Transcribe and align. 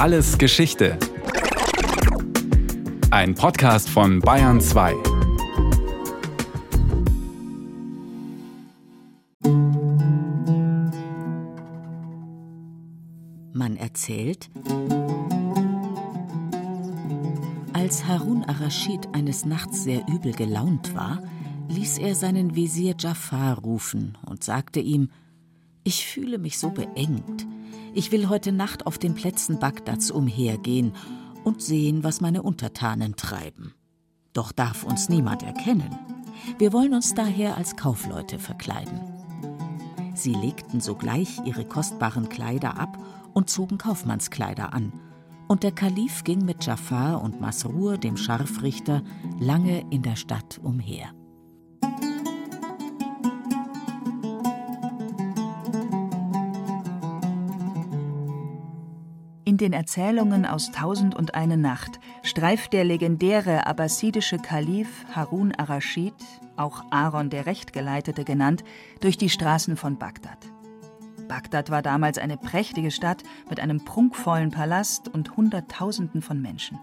Alles 0.00 0.38
Geschichte. 0.38 0.98
Ein 3.10 3.34
Podcast 3.34 3.90
von 3.90 4.20
Bayern 4.20 4.58
2. 4.58 4.94
Man 13.52 13.76
erzählt, 13.76 14.48
als 17.74 18.06
Harun 18.06 18.44
ar-Raschid 18.44 19.06
eines 19.12 19.44
Nachts 19.44 19.84
sehr 19.84 20.08
übel 20.08 20.32
gelaunt 20.32 20.94
war, 20.94 21.22
ließ 21.68 21.98
er 21.98 22.14
seinen 22.14 22.56
Wesir 22.56 22.94
Jafar 22.98 23.58
rufen 23.58 24.16
und 24.24 24.44
sagte 24.44 24.80
ihm: 24.80 25.10
Ich 25.84 26.06
fühle 26.06 26.38
mich 26.38 26.58
so 26.58 26.70
beengt. 26.70 27.46
Ich 27.92 28.12
will 28.12 28.28
heute 28.28 28.52
Nacht 28.52 28.86
auf 28.86 28.98
den 28.98 29.14
Plätzen 29.14 29.58
Bagdads 29.58 30.12
umhergehen 30.12 30.92
und 31.42 31.60
sehen, 31.60 32.04
was 32.04 32.20
meine 32.20 32.42
Untertanen 32.42 33.16
treiben. 33.16 33.74
Doch 34.32 34.52
darf 34.52 34.84
uns 34.84 35.08
niemand 35.08 35.42
erkennen. 35.42 35.98
Wir 36.58 36.72
wollen 36.72 36.94
uns 36.94 37.14
daher 37.14 37.56
als 37.56 37.76
Kaufleute 37.76 38.38
verkleiden. 38.38 39.00
Sie 40.14 40.34
legten 40.34 40.80
sogleich 40.80 41.40
ihre 41.44 41.64
kostbaren 41.64 42.28
Kleider 42.28 42.78
ab 42.78 42.96
und 43.34 43.50
zogen 43.50 43.78
Kaufmannskleider 43.78 44.72
an. 44.72 44.92
Und 45.48 45.64
der 45.64 45.72
Kalif 45.72 46.22
ging 46.22 46.44
mit 46.44 46.64
Jafar 46.64 47.20
und 47.22 47.40
Masrur, 47.40 47.98
dem 47.98 48.16
Scharfrichter, 48.16 49.02
lange 49.40 49.84
in 49.90 50.02
der 50.02 50.14
Stadt 50.14 50.60
umher. 50.62 51.12
Den 59.60 59.72
Erzählungen 59.72 60.46
aus 60.46 60.70
Tausend 60.72 61.14
und 61.14 61.34
eine 61.34 61.56
Nacht 61.56 62.00
streift 62.22 62.72
der 62.72 62.84
legendäre 62.84 63.66
abbasidische 63.66 64.38
Kalif 64.38 65.04
Harun 65.14 65.52
ar-Raschid, 65.54 66.14
auch 66.56 66.84
Aaron 66.90 67.30
der 67.30 67.46
Rechtgeleitete 67.46 68.24
genannt, 68.24 68.64
durch 69.00 69.18
die 69.18 69.28
Straßen 69.28 69.76
von 69.76 69.98
Bagdad. 69.98 70.38
Bagdad 71.28 71.70
war 71.70 71.82
damals 71.82 72.18
eine 72.18 72.36
prächtige 72.36 72.90
Stadt 72.90 73.22
mit 73.48 73.60
einem 73.60 73.84
prunkvollen 73.84 74.50
Palast 74.50 75.08
und 75.08 75.36
Hunderttausenden 75.36 76.22
von 76.22 76.40
Menschen. 76.40 76.78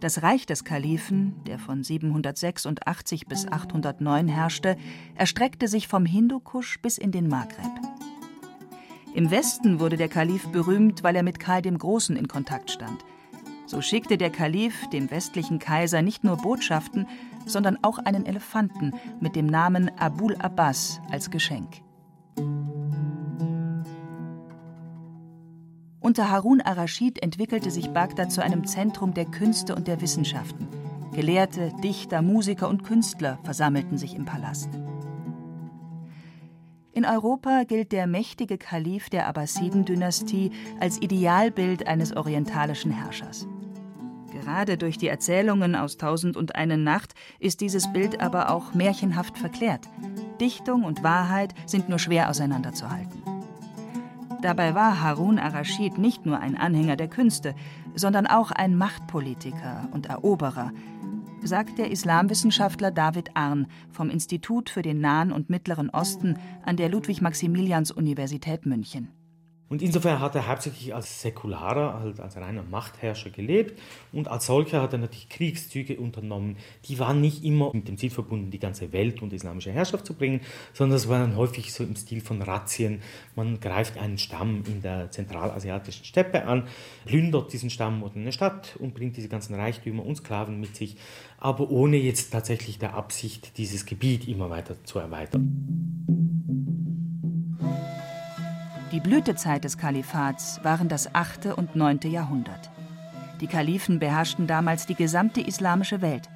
Das 0.00 0.22
Reich 0.22 0.46
des 0.46 0.64
Kalifen, 0.64 1.42
der 1.46 1.58
von 1.58 1.82
786 1.82 3.26
bis 3.26 3.48
809 3.48 4.28
herrschte, 4.28 4.76
erstreckte 5.16 5.66
sich 5.66 5.88
vom 5.88 6.04
Hindukusch 6.06 6.80
bis 6.80 6.98
in 6.98 7.10
den 7.10 7.28
Maghreb. 7.28 7.77
Im 9.14 9.30
Westen 9.30 9.80
wurde 9.80 9.96
der 9.96 10.08
Kalif 10.08 10.48
berühmt, 10.48 11.02
weil 11.02 11.16
er 11.16 11.22
mit 11.22 11.40
Karl 11.40 11.62
dem 11.62 11.78
Großen 11.78 12.16
in 12.16 12.28
Kontakt 12.28 12.70
stand. 12.70 13.04
So 13.66 13.80
schickte 13.82 14.16
der 14.16 14.30
Kalif 14.30 14.88
dem 14.90 15.10
westlichen 15.10 15.58
Kaiser 15.58 16.02
nicht 16.02 16.24
nur 16.24 16.36
Botschaften, 16.36 17.06
sondern 17.46 17.78
auch 17.82 17.98
einen 17.98 18.26
Elefanten 18.26 18.92
mit 19.20 19.36
dem 19.36 19.46
Namen 19.46 19.90
Abul 19.98 20.36
Abbas 20.36 21.00
als 21.10 21.30
Geschenk. 21.30 21.82
Unter 26.00 26.30
Harun 26.30 26.60
ar-Raschid 26.60 27.22
entwickelte 27.22 27.70
sich 27.70 27.90
Bagdad 27.90 28.32
zu 28.32 28.42
einem 28.42 28.66
Zentrum 28.66 29.12
der 29.12 29.26
Künste 29.26 29.74
und 29.74 29.88
der 29.88 30.00
Wissenschaften. 30.00 30.68
Gelehrte, 31.12 31.72
Dichter, 31.82 32.22
Musiker 32.22 32.68
und 32.68 32.84
Künstler 32.84 33.38
versammelten 33.42 33.98
sich 33.98 34.14
im 34.14 34.24
Palast. 34.24 34.70
In 36.98 37.04
Europa 37.04 37.62
gilt 37.62 37.92
der 37.92 38.08
mächtige 38.08 38.58
Kalif 38.58 39.08
der 39.08 39.28
Abbasiden-Dynastie 39.28 40.50
als 40.80 41.00
Idealbild 41.00 41.86
eines 41.86 42.16
orientalischen 42.16 42.90
Herrschers. 42.90 43.46
Gerade 44.32 44.76
durch 44.76 44.98
die 44.98 45.06
Erzählungen 45.06 45.76
aus 45.76 45.96
Tausend 45.96 46.36
und 46.36 46.56
eine 46.56 46.76
Nacht 46.76 47.14
ist 47.38 47.60
dieses 47.60 47.92
Bild 47.92 48.20
aber 48.20 48.50
auch 48.50 48.74
märchenhaft 48.74 49.38
verklärt. 49.38 49.88
Dichtung 50.40 50.82
und 50.82 51.04
Wahrheit 51.04 51.54
sind 51.66 51.88
nur 51.88 52.00
schwer 52.00 52.30
auseinanderzuhalten. 52.30 53.22
Dabei 54.42 54.74
war 54.74 55.00
Harun 55.00 55.38
ar-Raschid 55.38 55.98
nicht 55.98 56.26
nur 56.26 56.40
ein 56.40 56.56
Anhänger 56.56 56.96
der 56.96 57.08
Künste, 57.08 57.54
sondern 57.94 58.26
auch 58.26 58.50
ein 58.50 58.76
Machtpolitiker 58.76 59.88
und 59.92 60.06
Eroberer, 60.06 60.72
sagt 61.42 61.78
der 61.78 61.90
Islamwissenschaftler 61.90 62.90
David 62.90 63.30
Arn 63.34 63.66
vom 63.90 64.10
Institut 64.10 64.70
für 64.70 64.82
den 64.82 65.00
Nahen 65.00 65.32
und 65.32 65.50
Mittleren 65.50 65.90
Osten 65.90 66.38
an 66.64 66.76
der 66.76 66.88
Ludwig-Maximilians-Universität 66.88 68.66
München. 68.66 69.17
Und 69.68 69.82
insofern 69.82 70.20
hat 70.20 70.34
er 70.34 70.46
hauptsächlich 70.46 70.94
als 70.94 71.20
säkularer, 71.20 72.00
halt 72.00 72.20
als 72.20 72.36
reiner 72.36 72.62
Machtherrscher 72.62 73.28
gelebt 73.28 73.78
und 74.12 74.26
als 74.28 74.46
solcher 74.46 74.80
hat 74.80 74.94
er 74.94 74.98
natürlich 74.98 75.28
Kriegszüge 75.28 75.98
unternommen. 75.98 76.56
Die 76.86 76.98
waren 76.98 77.20
nicht 77.20 77.44
immer 77.44 77.70
mit 77.74 77.86
dem 77.86 77.98
Ziel 77.98 78.10
verbunden, 78.10 78.50
die 78.50 78.58
ganze 78.58 78.92
Welt 78.92 79.20
unter 79.20 79.36
islamische 79.36 79.70
Herrschaft 79.70 80.06
zu 80.06 80.14
bringen, 80.14 80.40
sondern 80.72 80.96
es 80.96 81.08
waren 81.08 81.36
häufig 81.36 81.72
so 81.72 81.84
im 81.84 81.96
Stil 81.96 82.22
von 82.22 82.40
Razzien. 82.40 83.02
Man 83.36 83.60
greift 83.60 83.98
einen 83.98 84.16
Stamm 84.16 84.62
in 84.66 84.80
der 84.80 85.10
zentralasiatischen 85.10 86.06
Steppe 86.06 86.46
an, 86.46 86.66
plündert 87.04 87.52
diesen 87.52 87.68
Stamm 87.68 88.02
oder 88.02 88.16
eine 88.16 88.32
Stadt 88.32 88.76
und 88.78 88.94
bringt 88.94 89.18
diese 89.18 89.28
ganzen 89.28 89.54
Reichtümer 89.54 90.04
und 90.04 90.16
Sklaven 90.16 90.60
mit 90.60 90.76
sich, 90.76 90.96
aber 91.36 91.70
ohne 91.70 91.98
jetzt 91.98 92.30
tatsächlich 92.30 92.78
der 92.78 92.94
Absicht, 92.94 93.58
dieses 93.58 93.84
Gebiet 93.84 94.26
immer 94.28 94.48
weiter 94.48 94.82
zu 94.84 94.98
erweitern. 94.98 96.27
Die 98.90 99.00
Blütezeit 99.00 99.64
des 99.64 99.76
Kalifats 99.76 100.64
waren 100.64 100.88
das 100.88 101.14
8. 101.14 101.46
und 101.58 101.76
9. 101.76 102.00
Jahrhundert. 102.04 102.70
Die 103.38 103.46
Kalifen 103.46 103.98
beherrschten 103.98 104.46
damals 104.46 104.86
die 104.86 104.94
gesamte 104.94 105.42
islamische 105.42 106.00
Welt. 106.00 106.30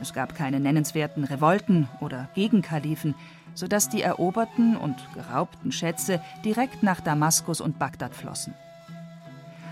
Es 0.00 0.12
gab 0.12 0.34
keine 0.34 0.58
nennenswerten 0.58 1.22
Revolten 1.22 1.88
oder 2.00 2.28
Gegenkalifen, 2.34 3.14
sodass 3.54 3.88
die 3.88 4.02
eroberten 4.02 4.76
und 4.76 4.96
geraubten 5.14 5.70
Schätze 5.70 6.20
direkt 6.44 6.82
nach 6.82 7.00
Damaskus 7.00 7.60
und 7.60 7.78
Bagdad 7.78 8.16
flossen. 8.16 8.54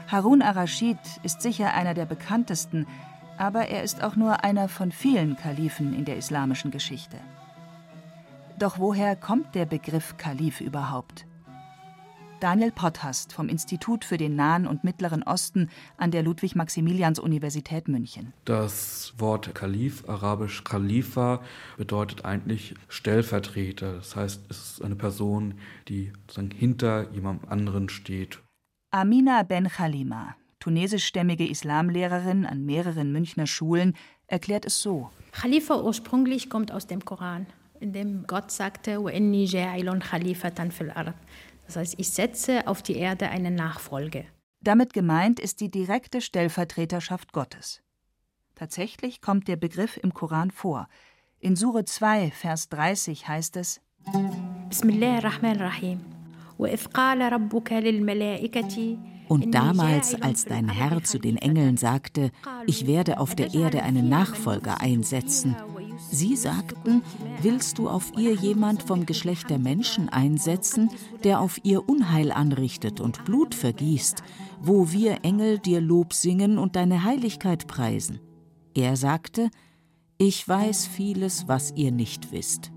Harun 0.06 0.40
ar-Raschid 0.40 0.98
ist 1.24 1.42
sicher 1.42 1.74
einer 1.74 1.94
der 1.94 2.06
bekanntesten, 2.06 2.86
aber 3.38 3.66
er 3.66 3.82
ist 3.82 4.04
auch 4.04 4.14
nur 4.14 4.44
einer 4.44 4.68
von 4.68 4.92
vielen 4.92 5.36
Kalifen 5.36 5.96
in 5.96 6.04
der 6.04 6.16
islamischen 6.16 6.70
Geschichte. 6.70 7.16
Doch 8.56 8.78
woher 8.78 9.16
kommt 9.16 9.56
der 9.56 9.66
Begriff 9.66 10.16
Kalif 10.16 10.60
überhaupt? 10.60 11.26
Daniel 12.41 12.71
Potthast 12.71 13.33
vom 13.33 13.49
Institut 13.49 14.03
für 14.05 14.17
den 14.17 14.35
Nahen 14.35 14.67
und 14.67 14.83
Mittleren 14.83 15.23
Osten 15.23 15.69
an 15.97 16.11
der 16.11 16.21
Ludwig-Maximilians-Universität 16.21 17.87
München. 17.87 18.33
Das 18.43 19.13
Wort 19.17 19.55
Kalif, 19.55 20.07
arabisch 20.07 20.63
Khalifa, 20.63 21.41
bedeutet 21.77 22.25
eigentlich 22.25 22.75
Stellvertreter. 22.87 23.93
Das 23.93 24.15
heißt, 24.15 24.41
es 24.49 24.57
ist 24.57 24.83
eine 24.83 24.95
Person, 24.95 25.55
die 25.87 26.11
sozusagen 26.27 26.51
hinter 26.51 27.11
jemandem 27.13 27.49
anderen 27.49 27.89
steht. 27.89 28.39
Amina 28.91 29.43
Ben 29.43 29.67
Khalima, 29.67 30.35
tunesischstämmige 30.59 31.47
Islamlehrerin 31.49 32.45
an 32.45 32.65
mehreren 32.65 33.11
Münchner 33.11 33.47
Schulen, 33.47 33.95
erklärt 34.27 34.65
es 34.65 34.81
so. 34.81 35.09
Khalifa 35.31 35.81
ursprünglich 35.81 36.49
kommt 36.49 36.71
aus 36.71 36.85
dem 36.85 37.03
Koran, 37.03 37.45
in 37.79 37.91
dem 37.91 38.25
Gott 38.27 38.51
sagte, 38.51 38.99
وَإِنِّي 38.99 39.45
جَاعِلٌ 39.45 40.01
خَلِيفَةً 40.01 40.69
فِي 40.69 40.81
الْأَرْضِ 40.81 41.13
das 41.70 41.76
heißt, 41.76 41.94
ich 41.98 42.10
setze 42.10 42.66
auf 42.66 42.82
die 42.82 42.96
Erde 42.96 43.28
eine 43.28 43.52
Nachfolge. 43.52 44.24
Damit 44.60 44.92
gemeint 44.92 45.38
ist 45.38 45.60
die 45.60 45.70
direkte 45.70 46.20
Stellvertreterschaft 46.20 47.32
Gottes. 47.32 47.80
Tatsächlich 48.56 49.20
kommt 49.20 49.46
der 49.46 49.54
Begriff 49.54 49.96
im 49.96 50.12
Koran 50.12 50.50
vor. 50.50 50.88
In 51.38 51.54
Sure 51.54 51.84
2, 51.84 52.32
Vers 52.32 52.70
30 52.70 53.28
heißt 53.28 53.56
es: 53.56 53.80
Bismillahirrahmanirrahim. 54.68 56.00
Und 59.28 59.54
damals, 59.54 60.20
als 60.20 60.44
dein 60.44 60.68
Herr 60.68 61.04
zu 61.04 61.20
den 61.20 61.36
Engeln 61.36 61.76
sagte, 61.76 62.32
ich 62.66 62.88
werde 62.88 63.20
auf 63.20 63.36
der 63.36 63.54
Erde 63.54 63.84
einen 63.84 64.08
Nachfolger 64.08 64.80
einsetzen, 64.80 65.54
Sie 66.10 66.36
sagten, 66.36 67.02
willst 67.42 67.78
du 67.78 67.88
auf 67.88 68.12
ihr 68.16 68.34
jemand 68.34 68.82
vom 68.82 69.06
Geschlecht 69.06 69.50
der 69.50 69.58
Menschen 69.58 70.08
einsetzen, 70.08 70.90
der 71.24 71.40
auf 71.40 71.60
ihr 71.62 71.88
Unheil 71.88 72.32
anrichtet 72.32 73.00
und 73.00 73.24
Blut 73.24 73.54
vergießt, 73.54 74.22
wo 74.60 74.90
wir 74.92 75.24
Engel 75.24 75.58
dir 75.58 75.80
Lob 75.80 76.12
singen 76.12 76.58
und 76.58 76.76
deine 76.76 77.04
Heiligkeit 77.04 77.66
preisen? 77.66 78.20
Er 78.74 78.96
sagte, 78.96 79.50
ich 80.18 80.46
weiß 80.46 80.86
vieles, 80.86 81.48
was 81.48 81.72
ihr 81.76 81.92
nicht 81.92 82.32
wisst. 82.32 82.72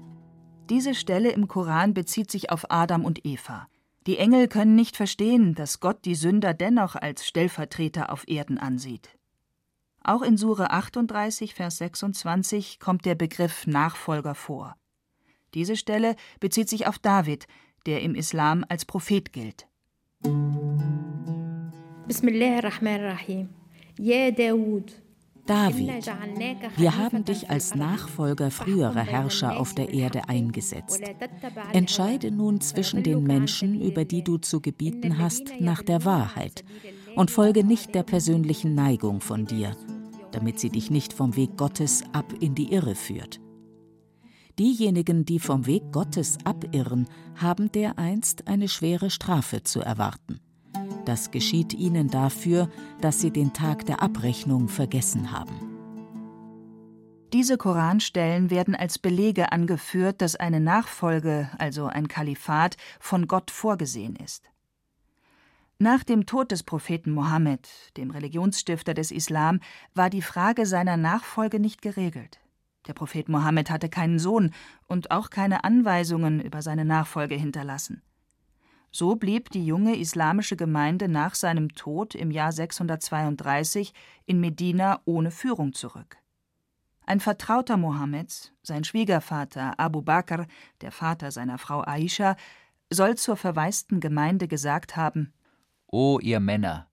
Diese 0.69 0.95
Stelle 0.95 1.31
im 1.31 1.47
Koran 1.47 1.93
bezieht 1.93 2.31
sich 2.31 2.51
auf 2.51 2.71
Adam 2.71 3.03
und 3.03 3.25
Eva. 3.25 3.67
Die 4.07 4.17
Engel 4.17 4.47
können 4.47 4.75
nicht 4.75 4.97
verstehen, 4.97 5.55
dass 5.55 5.79
Gott 5.79 6.05
die 6.05 6.15
Sünder 6.15 6.53
dennoch 6.53 6.95
als 6.95 7.25
Stellvertreter 7.25 8.11
auf 8.11 8.27
Erden 8.27 8.57
ansieht. 8.57 9.17
Auch 10.03 10.21
in 10.21 10.35
Sure 10.35 10.71
38, 10.71 11.53
Vers 11.53 11.77
26 11.77 12.79
kommt 12.79 13.05
der 13.05 13.15
Begriff 13.15 13.65
Nachfolger 13.67 14.35
vor. 14.35 14.75
Diese 15.53 15.77
Stelle 15.77 16.17
bezieht 16.41 16.67
sich 16.67 16.87
auf 16.87 16.99
David, 16.99 17.47
der 17.85 18.01
im 18.01 18.13
Islam 18.13 18.65
als 18.67 18.83
Prophet 18.83 19.31
gilt. 19.31 19.67
Bismillahirrahmanirrahim. 22.07 23.47
Ya 23.97 24.29
Daoud. 24.31 24.91
David, 25.45 26.05
wir 26.77 26.97
haben 26.97 27.25
dich 27.25 27.49
als 27.49 27.75
Nachfolger 27.75 28.49
früherer 28.49 29.03
Herrscher 29.03 29.59
auf 29.59 29.75
der 29.75 29.93
Erde 29.93 30.29
eingesetzt. 30.29 31.01
Entscheide 31.73 32.31
nun 32.31 32.61
zwischen 32.61 33.03
den 33.03 33.23
Menschen, 33.23 33.81
über 33.81 34.05
die 34.05 34.23
du 34.23 34.37
zu 34.37 34.61
gebieten 34.61 35.17
hast, 35.17 35.59
nach 35.59 35.81
der 35.81 36.05
Wahrheit 36.05 36.63
und 37.15 37.29
folge 37.29 37.65
nicht 37.65 37.93
der 37.93 38.03
persönlichen 38.03 38.73
Neigung 38.73 39.19
von 39.19 39.45
dir, 39.45 39.75
damit 40.33 40.59
sie 40.59 40.69
dich 40.69 40.91
nicht 40.91 41.13
vom 41.13 41.35
Weg 41.35 41.57
Gottes 41.57 42.03
ab 42.11 42.33
in 42.39 42.55
die 42.55 42.73
Irre 42.73 42.95
führt. 42.95 43.39
Diejenigen, 44.59 45.25
die 45.25 45.39
vom 45.39 45.65
Weg 45.65 45.91
Gottes 45.91 46.37
abirren, 46.43 47.07
haben 47.35 47.71
dereinst 47.71 48.47
eine 48.47 48.67
schwere 48.67 49.09
Strafe 49.09 49.63
zu 49.63 49.79
erwarten. 49.81 50.39
Das 51.05 51.31
geschieht 51.31 51.73
ihnen 51.73 52.09
dafür, 52.09 52.69
dass 53.01 53.19
sie 53.19 53.31
den 53.31 53.53
Tag 53.53 53.85
der 53.85 54.01
Abrechnung 54.01 54.67
vergessen 54.67 55.31
haben. 55.31 55.73
Diese 57.33 57.57
Koranstellen 57.57 58.51
werden 58.51 58.75
als 58.75 58.99
Belege 58.99 59.51
angeführt, 59.51 60.21
dass 60.21 60.35
eine 60.35 60.59
Nachfolge, 60.59 61.49
also 61.57 61.87
ein 61.87 62.07
Kalifat, 62.07 62.77
von 62.99 63.27
Gott 63.27 63.49
vorgesehen 63.49 64.15
ist. 64.15 64.52
Nach 65.79 66.03
dem 66.03 66.25
Tod 66.25 66.51
des 66.51 66.63
Propheten 66.63 67.11
Mohammed, 67.11 67.67
dem 67.97 68.11
Religionsstifter 68.11 68.93
des 68.93 69.11
Islam, 69.11 69.59
war 69.93 70.09
die 70.09 70.21
Frage 70.21 70.65
seiner 70.65 70.97
Nachfolge 70.97 71.59
nicht 71.59 71.81
geregelt. 71.81 72.39
Der 72.87 72.93
Prophet 72.93 73.29
Mohammed 73.29 73.69
hatte 73.69 73.89
keinen 73.89 74.19
Sohn 74.19 74.53
und 74.87 75.11
auch 75.11 75.29
keine 75.29 75.63
Anweisungen 75.63 76.41
über 76.41 76.61
seine 76.61 76.85
Nachfolge 76.85 77.35
hinterlassen. 77.35 78.01
So 78.91 79.15
blieb 79.15 79.49
die 79.49 79.65
junge 79.65 79.97
islamische 79.97 80.55
Gemeinde 80.55 81.07
nach 81.07 81.33
seinem 81.33 81.73
Tod 81.73 82.13
im 82.13 82.29
Jahr 82.29 82.51
632 82.51 83.93
in 84.27 84.39
Medina 84.39 85.01
ohne 85.05 85.31
Führung 85.31 85.73
zurück. 85.73 86.17
Ein 87.05 87.19
Vertrauter 87.19 87.75
Mohammeds, 87.75 88.53
sein 88.61 88.83
Schwiegervater 88.83 89.79
Abu 89.79 90.01
Bakr, 90.01 90.45
der 90.81 90.91
Vater 90.91 91.31
seiner 91.31 91.57
Frau 91.57 91.83
Aisha, 91.83 92.35
soll 92.89 93.15
zur 93.15 93.35
verwaisten 93.35 93.99
Gemeinde 93.99 94.47
gesagt 94.47 94.95
haben: 94.95 95.33
O 95.95 96.17
ihr 96.19 96.39
Männer, 96.39 96.89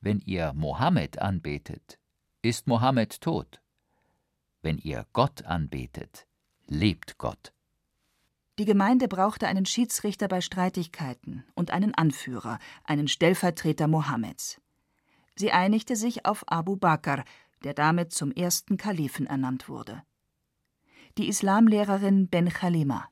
wenn 0.00 0.20
ihr 0.20 0.54
Mohammed 0.54 1.18
anbetet, 1.18 1.98
ist 2.40 2.66
Mohammed 2.66 3.20
tot. 3.20 3.60
Wenn 4.62 4.78
ihr 4.78 5.04
Gott 5.12 5.44
anbetet, 5.44 6.26
lebt 6.66 7.18
Gott. 7.18 7.52
Die 8.58 8.64
Gemeinde 8.64 9.06
brauchte 9.06 9.48
einen 9.48 9.66
Schiedsrichter 9.66 10.28
bei 10.28 10.40
Streitigkeiten 10.40 11.44
und 11.54 11.72
einen 11.72 11.94
Anführer, 11.94 12.58
einen 12.84 13.06
Stellvertreter 13.06 13.86
Mohammeds. 13.86 14.62
Sie 15.34 15.52
einigte 15.52 15.94
sich 15.94 16.24
auf 16.24 16.42
Abu 16.46 16.76
Bakr, 16.76 17.24
der 17.64 17.74
damit 17.74 18.14
zum 18.14 18.32
ersten 18.32 18.78
Kalifen 18.78 19.26
ernannt 19.26 19.68
wurde. 19.68 20.02
Die 21.18 21.28
Islamlehrerin 21.28 22.28
Ben 22.28 22.48
Khalima. 22.48 23.10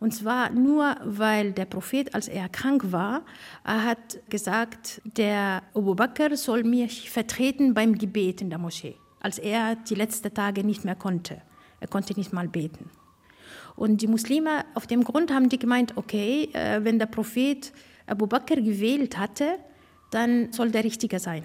Und 0.00 0.14
zwar 0.14 0.50
nur, 0.50 0.96
weil 1.04 1.52
der 1.52 1.64
Prophet, 1.64 2.14
als 2.14 2.28
er 2.28 2.48
krank 2.48 2.92
war, 2.92 3.22
er 3.64 3.84
hat 3.84 4.20
gesagt, 4.30 5.00
der 5.04 5.62
Abu 5.74 5.94
Bakr 5.94 6.36
soll 6.36 6.62
mich 6.62 7.10
vertreten 7.10 7.74
beim 7.74 7.98
Gebet 7.98 8.40
in 8.40 8.50
der 8.50 8.58
Moschee, 8.58 8.96
als 9.20 9.38
er 9.38 9.74
die 9.74 9.96
letzten 9.96 10.32
Tage 10.32 10.62
nicht 10.62 10.84
mehr 10.84 10.94
konnte. 10.94 11.42
Er 11.80 11.88
konnte 11.88 12.14
nicht 12.14 12.32
mal 12.32 12.48
beten. 12.48 12.90
Und 13.74 14.02
die 14.02 14.06
Muslime, 14.06 14.64
auf 14.74 14.86
dem 14.86 15.04
Grund 15.04 15.32
haben 15.32 15.48
die 15.48 15.58
gemeint, 15.58 15.96
okay, 15.96 16.48
äh, 16.52 16.84
wenn 16.84 16.98
der 16.98 17.06
Prophet 17.06 17.72
Abu 18.06 18.26
Bakr 18.26 18.56
gewählt 18.56 19.18
hatte, 19.18 19.58
dann 20.10 20.52
soll 20.52 20.70
der 20.70 20.84
Richtige 20.84 21.18
sein. 21.18 21.44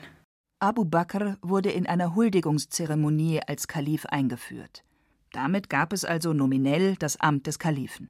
Abu 0.59 0.85
Bakr 0.85 1.37
wurde 1.41 1.71
in 1.71 1.85
einer 1.85 2.15
Huldigungszeremonie 2.15 3.41
als 3.45 3.67
Kalif 3.67 4.05
eingeführt. 4.05 4.83
Damit 5.31 5.69
gab 5.69 5.91
es 5.91 6.05
also 6.05 6.33
nominell 6.33 6.95
das 6.95 7.19
Amt 7.19 7.47
des 7.47 7.59
Kalifen. 7.59 8.09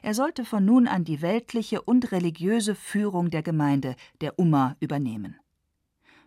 Er 0.00 0.14
sollte 0.14 0.44
von 0.44 0.64
nun 0.64 0.88
an 0.88 1.04
die 1.04 1.20
weltliche 1.20 1.82
und 1.82 2.12
religiöse 2.12 2.74
Führung 2.74 3.30
der 3.30 3.42
Gemeinde, 3.42 3.96
der 4.20 4.38
Umma, 4.38 4.76
übernehmen. 4.80 5.36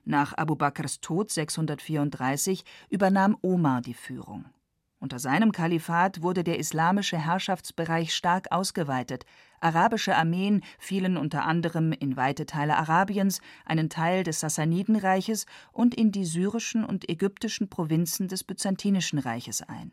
Nach 0.04 0.34
Abu 0.38 0.56
Bakrs 0.56 1.02
Tod 1.02 1.32
634 1.32 2.64
übernahm 2.90 3.36
Omar 3.42 3.82
die 3.82 3.96
Führung. 3.96 4.46
Unter 5.00 5.20
seinem 5.20 5.52
Kalifat 5.52 6.22
wurde 6.22 6.44
der 6.44 6.58
islamische 6.58 7.18
Herrschaftsbereich 7.18 8.14
stark 8.14 8.52
ausgeweitet. 8.52 9.26
Arabische 9.60 10.16
Armeen 10.16 10.64
fielen 10.80 11.18
unter 11.18 11.46
anderem 11.46 11.92
in 11.92 12.18
weite 12.18 12.46
Teile 12.46 12.78
Arabiens, 12.78 13.40
einen 13.66 13.90
Teil 13.90 14.24
des 14.24 14.40
Sassanidenreiches 14.40 15.46
und 15.72 15.96
in 15.96 16.12
die 16.12 16.26
syrischen 16.26 16.86
und 16.86 17.10
ägyptischen 17.10 17.70
Provinzen 17.70 18.28
des 18.28 18.44
Byzantinischen 18.44 19.20
Reiches 19.20 19.62
ein. 19.62 19.92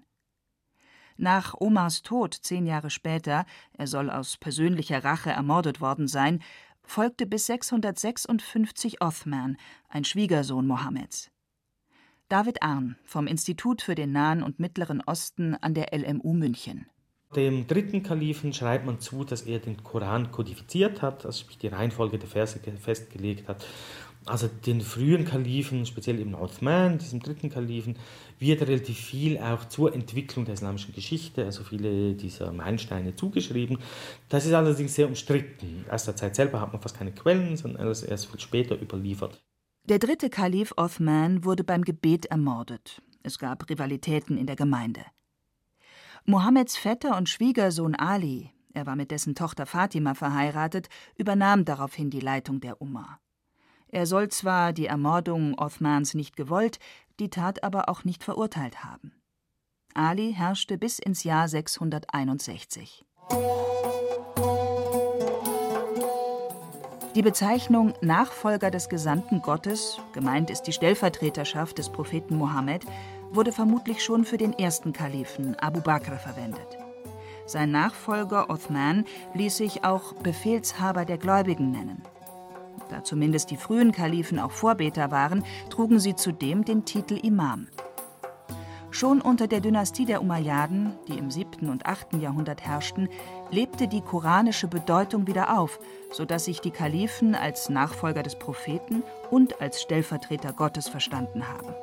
Nach 1.16 1.54
Omars 1.54 2.02
Tod 2.02 2.34
zehn 2.34 2.66
Jahre 2.66 2.90
später, 2.90 3.44
er 3.72 3.86
soll 3.86 4.10
aus 4.10 4.36
persönlicher 4.36 5.04
Rache 5.04 5.30
ermordet 5.30 5.80
worden 5.80 6.08
sein, 6.08 6.42
folgte 6.84 7.26
bis 7.26 7.46
656 7.46 9.02
Othman, 9.02 9.56
ein 9.88 10.04
Schwiegersohn 10.04 10.66
Mohammeds. 10.66 11.30
David 12.28 12.62
Arn 12.62 12.96
vom 13.04 13.26
Institut 13.26 13.82
für 13.82 13.94
den 13.94 14.12
Nahen 14.12 14.42
und 14.42 14.58
Mittleren 14.58 15.02
Osten 15.02 15.54
an 15.56 15.74
der 15.74 15.88
LMU 15.92 16.32
München. 16.32 16.86
Dem 17.36 17.66
dritten 17.66 18.02
Kalifen 18.02 18.52
schreibt 18.52 18.84
man 18.84 19.00
zu, 19.00 19.24
dass 19.24 19.42
er 19.42 19.58
den 19.58 19.82
Koran 19.82 20.30
kodifiziert 20.30 21.00
hat, 21.00 21.24
also 21.24 21.46
die 21.60 21.68
Reihenfolge 21.68 22.18
der 22.18 22.28
Verse 22.28 22.58
festgelegt 22.78 23.48
hat. 23.48 23.64
Also 24.24 24.48
den 24.48 24.80
frühen 24.80 25.24
Kalifen, 25.24 25.84
speziell 25.84 26.20
eben 26.20 26.34
Uthman, 26.34 26.98
diesem 26.98 27.20
dritten 27.20 27.50
Kalifen, 27.50 27.96
wird 28.38 28.62
relativ 28.62 28.96
viel 28.98 29.38
auch 29.38 29.64
zur 29.64 29.94
Entwicklung 29.94 30.44
der 30.44 30.54
islamischen 30.54 30.94
Geschichte, 30.94 31.44
also 31.44 31.64
viele 31.64 32.14
dieser 32.14 32.52
Meilensteine 32.52 33.16
zugeschrieben. 33.16 33.78
Das 34.28 34.46
ist 34.46 34.52
allerdings 34.52 34.94
sehr 34.94 35.08
umstritten. 35.08 35.84
Aus 35.90 36.04
der 36.04 36.14
Zeit 36.14 36.36
selber 36.36 36.60
hat 36.60 36.72
man 36.72 36.80
fast 36.80 36.98
keine 36.98 37.12
Quellen, 37.12 37.56
sondern 37.56 37.82
alles 37.82 38.04
erst 38.04 38.30
viel 38.30 38.38
später 38.38 38.80
überliefert. 38.80 39.42
Der 39.88 39.98
dritte 39.98 40.30
Kalif 40.30 40.72
Othman 40.76 41.44
wurde 41.44 41.64
beim 41.64 41.82
Gebet 41.82 42.26
ermordet. 42.26 43.02
Es 43.24 43.38
gab 43.38 43.68
Rivalitäten 43.68 44.36
in 44.36 44.46
der 44.46 44.56
Gemeinde. 44.56 45.00
Mohammeds 46.24 46.76
Vetter 46.76 47.16
und 47.16 47.28
Schwiegersohn 47.28 47.96
Ali, 47.96 48.52
er 48.72 48.86
war 48.86 48.94
mit 48.94 49.10
dessen 49.10 49.34
Tochter 49.34 49.66
Fatima 49.66 50.14
verheiratet, 50.14 50.88
übernahm 51.16 51.64
daraufhin 51.64 52.10
die 52.10 52.20
Leitung 52.20 52.60
der 52.60 52.80
Umma. 52.80 53.18
Er 53.88 54.06
soll 54.06 54.28
zwar 54.28 54.72
die 54.72 54.86
Ermordung 54.86 55.58
Othmans 55.58 56.14
nicht 56.14 56.36
gewollt, 56.36 56.78
die 57.18 57.28
Tat 57.28 57.64
aber 57.64 57.88
auch 57.88 58.04
nicht 58.04 58.22
verurteilt 58.24 58.84
haben. 58.84 59.12
Ali 59.94 60.32
herrschte 60.32 60.78
bis 60.78 60.98
ins 60.98 61.24
Jahr 61.24 61.48
661. 61.48 63.04
Die 67.14 67.20
Bezeichnung 67.20 67.92
Nachfolger 68.00 68.70
des 68.70 68.88
Gesandten 68.88 69.42
Gottes, 69.42 69.98
gemeint 70.14 70.48
ist 70.48 70.62
die 70.62 70.72
Stellvertreterschaft 70.72 71.76
des 71.76 71.90
Propheten 71.90 72.36
Mohammed, 72.36 72.86
wurde 73.32 73.52
vermutlich 73.52 74.04
schon 74.04 74.24
für 74.24 74.36
den 74.36 74.52
ersten 74.52 74.92
Kalifen 74.92 75.58
Abu 75.58 75.80
Bakr 75.80 76.18
verwendet. 76.18 76.78
Sein 77.46 77.70
Nachfolger 77.70 78.50
Othman 78.50 79.04
ließ 79.34 79.56
sich 79.56 79.84
auch 79.84 80.14
Befehlshaber 80.14 81.04
der 81.04 81.18
Gläubigen 81.18 81.70
nennen. 81.70 82.02
Da 82.88 83.02
zumindest 83.02 83.50
die 83.50 83.56
frühen 83.56 83.92
Kalifen 83.92 84.38
auch 84.38 84.52
Vorbeter 84.52 85.10
waren, 85.10 85.44
trugen 85.70 85.98
sie 85.98 86.14
zudem 86.14 86.64
den 86.64 86.84
Titel 86.84 87.18
Imam. 87.22 87.68
Schon 88.90 89.22
unter 89.22 89.46
der 89.46 89.60
Dynastie 89.60 90.04
der 90.04 90.20
Umayyaden, 90.20 90.92
die 91.08 91.16
im 91.16 91.30
7. 91.30 91.70
und 91.70 91.86
8. 91.86 92.14
Jahrhundert 92.20 92.60
herrschten, 92.60 93.08
lebte 93.50 93.88
die 93.88 94.02
koranische 94.02 94.68
Bedeutung 94.68 95.26
wieder 95.26 95.58
auf, 95.58 95.80
sodass 96.10 96.44
sich 96.44 96.60
die 96.60 96.70
Kalifen 96.70 97.34
als 97.34 97.70
Nachfolger 97.70 98.22
des 98.22 98.36
Propheten 98.36 99.02
und 99.30 99.62
als 99.62 99.80
Stellvertreter 99.80 100.52
Gottes 100.52 100.90
verstanden 100.90 101.48
haben. 101.48 101.74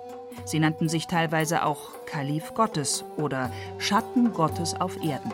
Sie 0.45 0.59
nannten 0.59 0.89
sich 0.89 1.07
teilweise 1.07 1.65
auch 1.65 2.05
Kalif 2.05 2.53
Gottes 2.53 3.03
oder 3.17 3.51
Schatten 3.77 4.33
Gottes 4.33 4.79
auf 4.79 4.98
Erden. 5.03 5.31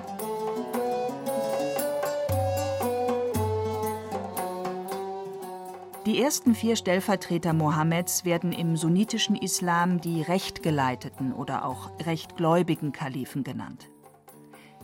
Die 6.05 6.21
ersten 6.21 6.53
vier 6.53 6.75
Stellvertreter 6.75 7.53
Mohammeds 7.53 8.25
werden 8.25 8.51
im 8.51 8.77
sunnitischen 8.77 9.35
Islam 9.35 10.01
die 10.01 10.21
Rechtgeleiteten 10.21 11.33
oder 11.33 11.65
auch 11.65 11.89
rechtgläubigen 12.05 12.91
Kalifen 12.91 13.43
genannt. 13.43 13.89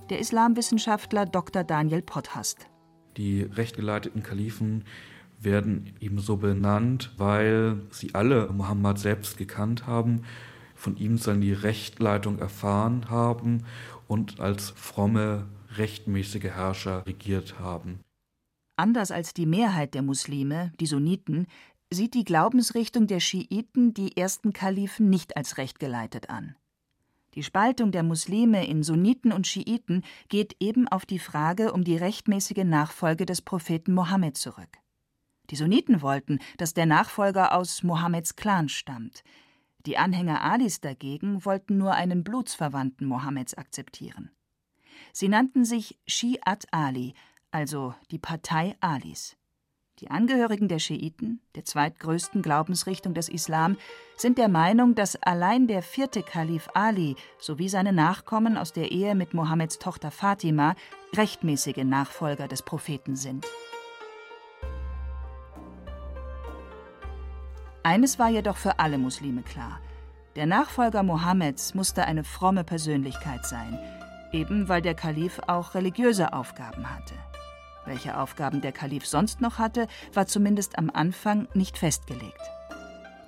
Der 0.09 0.17
Islamwissenschaftler 0.17 1.27
Dr. 1.27 1.63
Daniel 1.63 2.01
Potthast. 2.01 2.65
Die 3.17 3.43
rechtgeleiteten 3.43 4.23
Kalifen 4.23 4.85
werden 5.43 5.93
ebenso 5.99 6.37
benannt, 6.37 7.11
weil 7.17 7.81
sie 7.89 8.13
alle 8.15 8.47
Mohammed 8.51 8.99
selbst 8.99 9.37
gekannt 9.37 9.87
haben, 9.87 10.23
von 10.75 10.97
ihm 10.97 11.17
die 11.41 11.53
Rechtleitung 11.53 12.39
erfahren 12.39 13.09
haben 13.09 13.63
und 14.07 14.39
als 14.39 14.71
fromme, 14.71 15.47
rechtmäßige 15.77 16.45
Herrscher 16.45 17.05
regiert 17.05 17.59
haben. 17.59 17.99
Anders 18.75 19.11
als 19.11 19.33
die 19.33 19.45
Mehrheit 19.45 19.93
der 19.93 20.01
Muslime, 20.01 20.73
die 20.79 20.87
Sunniten, 20.87 21.45
sieht 21.93 22.13
die 22.13 22.23
Glaubensrichtung 22.23 23.05
der 23.05 23.19
Schiiten 23.19 23.93
die 23.93 24.17
ersten 24.17 24.53
Kalifen 24.53 25.09
nicht 25.09 25.37
als 25.37 25.57
recht 25.57 25.79
geleitet 25.79 26.29
an. 26.29 26.55
Die 27.35 27.43
Spaltung 27.43 27.91
der 27.91 28.03
Muslime 28.03 28.65
in 28.67 28.83
Sunniten 28.83 29.31
und 29.31 29.47
Schiiten 29.47 30.03
geht 30.27 30.55
eben 30.59 30.87
auf 30.87 31.05
die 31.05 31.19
Frage 31.19 31.71
um 31.71 31.83
die 31.83 31.95
rechtmäßige 31.95 32.65
Nachfolge 32.65 33.25
des 33.25 33.41
Propheten 33.41 33.93
Mohammed 33.93 34.35
zurück. 34.35 34.80
Die 35.51 35.57
Sunniten 35.57 36.01
wollten, 36.01 36.39
dass 36.57 36.73
der 36.73 36.85
Nachfolger 36.85 37.53
aus 37.53 37.83
Mohammeds 37.83 38.35
Clan 38.35 38.69
stammt. 38.69 39.23
Die 39.85 39.97
Anhänger 39.97 40.41
Alis 40.41 40.79
dagegen 40.79 41.43
wollten 41.43 41.77
nur 41.77 41.93
einen 41.93 42.23
Blutsverwandten 42.23 43.05
Mohammeds 43.05 43.53
akzeptieren. 43.55 44.31
Sie 45.11 45.27
nannten 45.27 45.65
sich 45.65 45.99
Shi'at 46.07 46.65
Ali, 46.71 47.13
also 47.51 47.93
die 48.11 48.19
Partei 48.19 48.75
Alis. 48.79 49.35
Die 49.99 50.09
Angehörigen 50.09 50.67
der 50.67 50.79
Schiiten, 50.79 51.41
der 51.53 51.65
zweitgrößten 51.65 52.41
Glaubensrichtung 52.41 53.13
des 53.13 53.29
Islam, 53.29 53.77
sind 54.17 54.37
der 54.37 54.47
Meinung, 54.47 54.95
dass 54.95 55.15
allein 55.17 55.67
der 55.67 55.83
vierte 55.83 56.23
Kalif 56.23 56.69
Ali 56.73 57.15
sowie 57.39 57.69
seine 57.69 57.93
Nachkommen 57.93 58.57
aus 58.57 58.71
der 58.71 58.91
Ehe 58.91 59.13
mit 59.15 59.33
Mohammeds 59.33 59.77
Tochter 59.77 60.09
Fatima 60.09 60.75
rechtmäßige 61.15 61.83
Nachfolger 61.83 62.47
des 62.47 62.63
Propheten 62.63 63.15
sind. 63.15 63.45
Eines 67.83 68.19
war 68.19 68.29
jedoch 68.29 68.57
für 68.57 68.79
alle 68.79 68.99
Muslime 68.99 69.41
klar. 69.41 69.79
Der 70.35 70.45
Nachfolger 70.45 71.01
Mohammeds 71.01 71.73
musste 71.73 72.05
eine 72.05 72.23
fromme 72.23 72.63
Persönlichkeit 72.63 73.45
sein, 73.45 73.79
eben 74.31 74.69
weil 74.69 74.81
der 74.81 74.93
Kalif 74.93 75.41
auch 75.47 75.73
religiöse 75.73 76.33
Aufgaben 76.33 76.89
hatte. 76.89 77.15
Welche 77.85 78.17
Aufgaben 78.17 78.61
der 78.61 78.71
Kalif 78.71 79.07
sonst 79.07 79.41
noch 79.41 79.57
hatte, 79.57 79.87
war 80.13 80.27
zumindest 80.27 80.77
am 80.77 80.91
Anfang 80.91 81.47
nicht 81.55 81.77
festgelegt. 81.77 82.39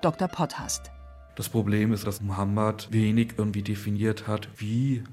Dr. 0.01 0.27
Potthast. 0.27 0.91
Das 1.35 1.49
Problem 1.49 1.91
ist, 1.91 2.05
dass 2.05 2.21
Mohammed 2.21 2.89
wenig 2.91 3.33
irgendwie 3.37 3.63
definiert 3.63 4.27
hat, 4.27 4.47
wie 4.57 5.03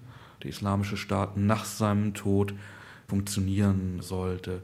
der 0.42 0.50
islamische 0.50 0.98
Staat 0.98 1.38
nach 1.38 1.64
seinem 1.64 2.12
Tod 2.12 2.52
funktionieren 3.08 4.02
sollte. 4.02 4.62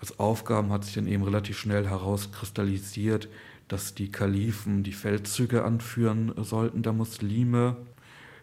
Als 0.00 0.18
Aufgaben 0.18 0.72
hat 0.72 0.84
sich 0.84 0.94
dann 0.94 1.06
eben 1.06 1.22
relativ 1.22 1.56
schnell 1.58 1.88
herauskristallisiert, 1.88 3.28
dass 3.68 3.94
die 3.94 4.10
Kalifen 4.10 4.82
die 4.82 4.92
Feldzüge 4.92 5.64
anführen 5.64 6.32
sollten 6.36 6.82
der 6.82 6.92
Muslime, 6.92 7.76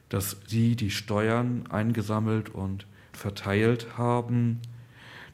dass 0.09 0.37
sie 0.47 0.75
die 0.75 0.91
Steuern 0.91 1.65
eingesammelt 1.69 2.49
und 2.49 2.85
verteilt 3.13 3.97
haben, 3.97 4.59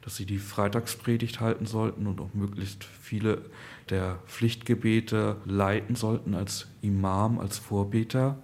dass 0.01 0.15
sie 0.15 0.25
die 0.25 0.39
Freitagspredigt 0.39 1.39
halten 1.39 1.65
sollten 1.65 2.08
und 2.08 2.22
auch 2.22 2.34
möglichst 2.34 2.84
viele 2.84 3.41
der 3.89 4.20
Pflichtgebete 4.27 5.38
leiten 5.46 5.96
sollten 5.96 6.34
als 6.34 6.67
Imam, 6.82 7.39
als 7.39 7.58
Vorbeter. 7.58 8.38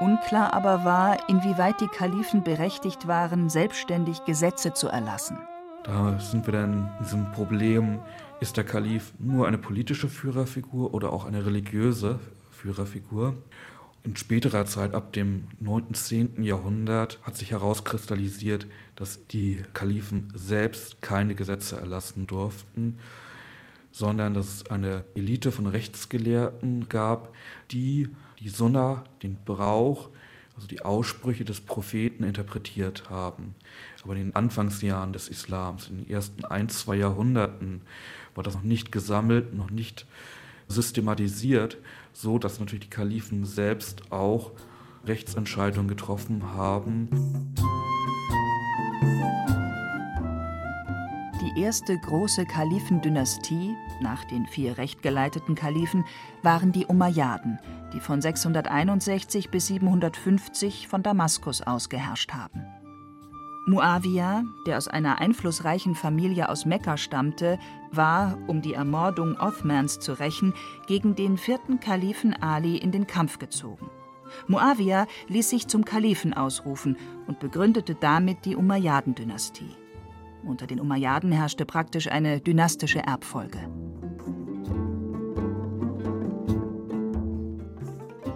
Unklar 0.00 0.52
aber 0.52 0.84
war, 0.84 1.28
inwieweit 1.28 1.80
die 1.80 1.86
Kalifen 1.86 2.42
berechtigt 2.42 3.06
waren, 3.06 3.48
selbstständig 3.48 4.24
Gesetze 4.24 4.74
zu 4.74 4.88
erlassen. 4.88 5.38
Da 5.84 6.18
sind 6.18 6.46
wir 6.46 6.52
dann 6.52 6.72
in 6.72 7.04
diesem 7.04 7.30
Problem, 7.32 8.00
ist 8.40 8.56
der 8.56 8.64
Kalif 8.64 9.12
nur 9.18 9.46
eine 9.46 9.58
politische 9.58 10.08
Führerfigur 10.08 10.94
oder 10.94 11.12
auch 11.12 11.26
eine 11.26 11.44
religiöse 11.44 12.18
Führerfigur? 12.50 13.36
In 14.02 14.16
späterer 14.16 14.64
Zeit, 14.64 14.94
ab 14.94 15.12
dem 15.12 15.48
9. 15.60 15.92
10. 15.92 16.42
Jahrhundert, 16.42 17.20
hat 17.22 17.36
sich 17.36 17.50
herauskristallisiert, 17.50 18.66
dass 18.96 19.26
die 19.26 19.62
Kalifen 19.74 20.32
selbst 20.34 21.02
keine 21.02 21.34
Gesetze 21.34 21.76
erlassen 21.76 22.26
durften, 22.26 22.98
sondern 23.92 24.32
dass 24.32 24.46
es 24.46 24.70
eine 24.70 25.04
Elite 25.14 25.52
von 25.52 25.66
Rechtsgelehrten 25.66 26.88
gab, 26.88 27.34
die 27.70 28.08
die 28.40 28.48
Sunna, 28.48 29.04
den 29.22 29.36
Brauch, 29.44 30.08
also 30.56 30.68
die 30.68 30.82
Aussprüche 30.82 31.44
des 31.44 31.60
Propheten 31.60 32.24
interpretiert 32.24 33.10
haben. 33.10 33.54
Aber 34.02 34.14
in 34.14 34.26
den 34.26 34.36
Anfangsjahren 34.36 35.12
des 35.12 35.28
Islams, 35.28 35.88
in 35.88 35.98
den 35.98 36.10
ersten 36.10 36.44
ein, 36.44 36.68
zwei 36.68 36.96
Jahrhunderten, 36.96 37.82
war 38.34 38.44
das 38.44 38.54
noch 38.54 38.62
nicht 38.62 38.92
gesammelt, 38.92 39.54
noch 39.54 39.70
nicht 39.70 40.06
systematisiert, 40.68 41.78
so 42.12 42.38
dass 42.38 42.60
natürlich 42.60 42.84
die 42.84 42.90
Kalifen 42.90 43.44
selbst 43.44 44.12
auch 44.12 44.52
Rechtsentscheidungen 45.06 45.88
getroffen 45.88 46.42
haben. 46.54 47.08
Die 51.40 51.60
erste 51.60 51.98
große 51.98 52.46
Kalifendynastie 52.46 53.74
nach 54.00 54.24
den 54.24 54.46
vier 54.46 54.78
rechtgeleiteten 54.78 55.54
Kalifen 55.54 56.04
waren 56.42 56.72
die 56.72 56.86
Umayyaden, 56.86 57.58
die 57.92 58.00
von 58.00 58.20
661 58.20 59.50
bis 59.50 59.66
750 59.68 60.88
von 60.88 61.02
Damaskus 61.02 61.62
aus 61.62 61.88
geherrscht 61.88 62.32
haben. 62.32 62.64
Muawiyah, 63.66 64.44
der 64.66 64.76
aus 64.76 64.88
einer 64.88 65.20
einflussreichen 65.20 65.94
Familie 65.94 66.50
aus 66.50 66.66
Mekka 66.66 66.98
stammte, 66.98 67.58
war, 67.90 68.36
um 68.46 68.60
die 68.60 68.74
Ermordung 68.74 69.38
Othmans 69.40 70.00
zu 70.00 70.12
rächen, 70.18 70.52
gegen 70.86 71.14
den 71.14 71.38
vierten 71.38 71.80
Kalifen 71.80 72.34
Ali 72.34 72.76
in 72.76 72.92
den 72.92 73.06
Kampf 73.06 73.38
gezogen. 73.38 73.90
Muawiyah 74.48 75.06
ließ 75.28 75.48
sich 75.48 75.66
zum 75.68 75.84
Kalifen 75.84 76.34
ausrufen 76.34 76.98
und 77.26 77.40
begründete 77.40 77.94
damit 77.94 78.44
die 78.44 78.56
Umayyaden-Dynastie. 78.56 79.83
Unter 80.46 80.66
den 80.66 80.80
Umayyaden 80.80 81.32
herrschte 81.32 81.64
praktisch 81.64 82.10
eine 82.10 82.40
dynastische 82.40 83.00
Erbfolge. 83.00 83.58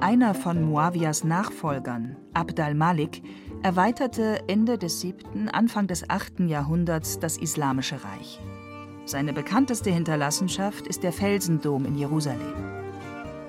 Einer 0.00 0.32
von 0.32 0.62
Muawiyas 0.62 1.24
Nachfolgern, 1.24 2.16
Abd 2.32 2.62
al-Malik, 2.62 3.22
erweiterte 3.62 4.48
Ende 4.48 4.78
des 4.78 5.00
7., 5.00 5.48
Anfang 5.48 5.86
des 5.86 6.08
8. 6.08 6.40
Jahrhunderts 6.40 7.18
das 7.18 7.36
Islamische 7.36 7.96
Reich. 8.04 8.40
Seine 9.04 9.32
bekannteste 9.32 9.90
Hinterlassenschaft 9.90 10.86
ist 10.86 11.02
der 11.02 11.12
Felsendom 11.12 11.84
in 11.84 11.96
Jerusalem. 11.96 12.54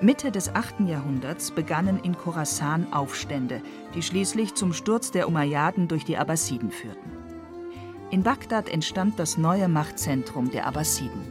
Mitte 0.00 0.30
des 0.30 0.54
8. 0.54 0.80
Jahrhunderts 0.80 1.50
begannen 1.50 2.00
in 2.02 2.16
Khorasan 2.16 2.92
Aufstände, 2.92 3.62
die 3.94 4.02
schließlich 4.02 4.54
zum 4.54 4.72
Sturz 4.72 5.10
der 5.10 5.28
Umayyaden 5.28 5.88
durch 5.88 6.04
die 6.04 6.16
Abbasiden 6.16 6.70
führten. 6.70 7.09
In 8.10 8.24
Bagdad 8.24 8.68
entstand 8.68 9.20
das 9.20 9.38
neue 9.38 9.68
Machtzentrum 9.68 10.50
der 10.50 10.66
Abbasiden. 10.66 11.22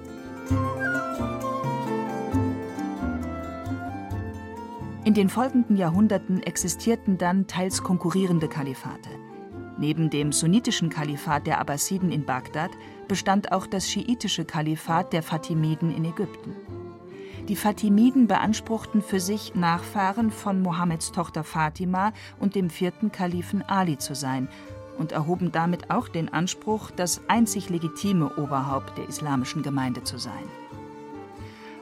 In 5.03 5.13
den 5.13 5.27
folgenden 5.27 5.75
Jahrhunderten 5.75 6.41
existierten 6.41 7.17
dann 7.17 7.47
teils 7.47 7.83
konkurrierende 7.83 8.47
Kalifate. 8.47 9.09
Neben 9.77 10.09
dem 10.09 10.31
sunnitischen 10.31 10.89
Kalifat 10.89 11.47
der 11.47 11.59
Abbasiden 11.59 12.13
in 12.13 12.25
Bagdad 12.25 12.71
bestand 13.09 13.51
auch 13.51 13.67
das 13.67 13.89
schiitische 13.89 14.45
Kalifat 14.45 15.11
der 15.11 15.23
Fatimiden 15.23 15.93
in 15.93 16.05
Ägypten. 16.05 16.55
Die 17.49 17.57
Fatimiden 17.57 18.27
beanspruchten 18.27 19.01
für 19.01 19.19
sich, 19.19 19.53
Nachfahren 19.53 20.31
von 20.31 20.61
Mohammeds 20.61 21.11
Tochter 21.11 21.43
Fatima 21.43 22.13
und 22.39 22.55
dem 22.55 22.69
vierten 22.69 23.11
Kalifen 23.11 23.63
Ali 23.63 23.97
zu 23.97 24.15
sein 24.15 24.47
und 24.99 25.11
erhoben 25.11 25.51
damit 25.51 25.89
auch 25.89 26.07
den 26.07 26.31
Anspruch, 26.31 26.91
das 26.91 27.21
einzig 27.27 27.69
legitime 27.69 28.35
Oberhaupt 28.37 28.97
der 28.97 29.09
islamischen 29.09 29.63
Gemeinde 29.63 30.03
zu 30.03 30.19
sein. 30.19 30.33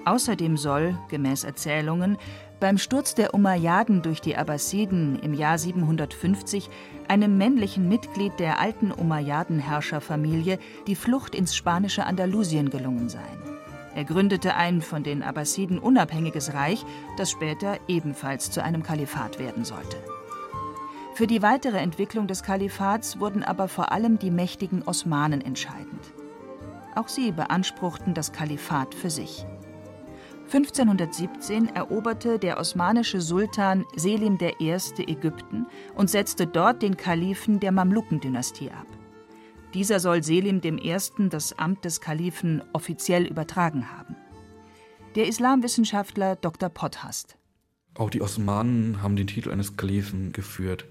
Außerdem 0.06 0.56
soll, 0.56 0.98
gemäß 1.10 1.44
Erzählungen, 1.44 2.18
beim 2.62 2.78
Sturz 2.78 3.14
der 3.14 3.34
Umayyaden 3.34 4.02
durch 4.02 4.22
die 4.22 4.38
Abbasiden 4.38 5.20
im 5.20 5.34
Jahr 5.34 5.58
750 5.58 6.70
einem 7.10 7.38
männlichen 7.38 7.90
Mitglied 7.90 8.40
der 8.40 8.60
alten 8.60 8.92
Umayyaden-Herrscherfamilie 8.92 10.60
die 10.88 10.96
Flucht 10.96 11.36
ins 11.36 11.56
spanische 11.56 12.06
Andalusien 12.06 12.70
gelungen 12.70 13.10
sein. 13.10 13.24
Er 13.96 14.06
gründete 14.06 14.56
ein 14.56 14.82
von 14.82 15.04
den 15.04 15.24
Abbasiden 15.24 15.78
unabhängiges 15.78 16.54
Reich, 16.54 16.86
das 17.18 17.32
später 17.32 17.78
ebenfalls 17.88 18.50
zu 18.50 18.64
einem 18.64 18.84
Kalifat 18.84 19.40
werden 19.40 19.66
sollte. 19.66 19.98
Für 21.18 21.26
die 21.26 21.42
weitere 21.42 21.78
Entwicklung 21.78 22.28
des 22.28 22.44
Kalifats 22.44 23.20
wurden 23.20 23.42
aber 23.42 23.68
vor 23.68 23.92
allem 23.92 24.20
die 24.20 24.30
mächtigen 24.30 24.84
Osmanen 24.84 25.42
entscheidend. 25.42 26.14
Auch 26.94 27.08
sie 27.08 27.32
beanspruchten 27.32 28.14
das 28.14 28.32
Kalifat 28.32 28.94
für 28.94 29.10
sich. 29.10 29.44
1517 30.46 31.76
eroberte 31.76 32.38
der 32.38 32.60
osmanische 32.60 33.20
Sultan 33.20 33.84
Selim 33.96 34.38
I. 34.40 34.78
Ägypten 35.08 35.66
und 35.96 36.12
setzte 36.12 36.46
dort 36.46 36.84
den 36.84 36.98
Kalifen 36.98 37.60
der 37.60 37.72
Mamlukendynastie 37.72 38.70
ab. 38.70 38.86
Dieser 39.74 40.00
soll 40.00 40.22
Selim 40.22 40.62
I. 40.64 40.98
das 41.30 41.58
Amt 41.58 41.84
des 41.84 42.00
Kalifen 42.00 42.62
offiziell 42.74 43.26
übertragen 43.26 43.92
haben. 43.92 44.16
Der 45.16 45.28
Islamwissenschaftler 45.28 46.36
Dr. 46.36 46.70
Potthast. 46.70 47.40
Auch 47.98 48.12
die 48.12 48.22
Osmanen 48.22 49.02
haben 49.02 49.16
den 49.16 49.28
Titel 49.28 49.50
eines 49.50 49.76
Kalifen 49.76 50.32
geführt. 50.32 50.86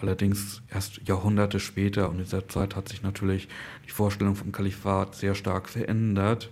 Allerdings 0.00 0.62
erst 0.72 1.06
Jahrhunderte 1.06 1.60
später 1.60 2.08
und 2.08 2.16
in 2.16 2.24
dieser 2.24 2.48
Zeit 2.48 2.76
hat 2.76 2.88
sich 2.88 3.02
natürlich 3.02 3.48
die 3.86 3.90
Vorstellung 3.90 4.36
vom 4.36 4.52
Kalifat 4.52 5.14
sehr 5.14 5.34
stark 5.34 5.68
verändert. 5.68 6.50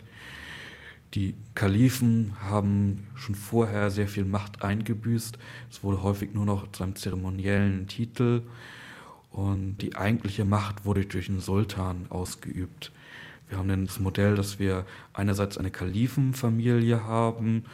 Die 1.14 1.34
Kalifen 1.54 2.34
haben 2.42 3.06
schon 3.14 3.34
vorher 3.34 3.90
sehr 3.90 4.08
viel 4.08 4.24
Macht 4.24 4.62
eingebüßt. 4.62 5.38
Es 5.70 5.82
wurde 5.82 6.02
häufig 6.02 6.34
nur 6.34 6.44
noch 6.44 6.70
zu 6.72 6.82
einem 6.82 6.96
zeremoniellen 6.96 7.86
Titel 7.86 8.42
und 9.30 9.78
die 9.78 9.96
eigentliche 9.96 10.44
Macht 10.44 10.84
wurde 10.84 11.06
durch 11.06 11.26
den 11.26 11.40
Sultan 11.40 12.06
ausgeübt. 12.10 12.92
Wir 13.48 13.58
haben 13.58 13.86
das 13.86 14.00
Modell, 14.00 14.34
dass 14.34 14.58
wir 14.58 14.84
einerseits 15.12 15.56
eine 15.56 15.70
Kalifenfamilie 15.70 17.04
haben, 17.04 17.64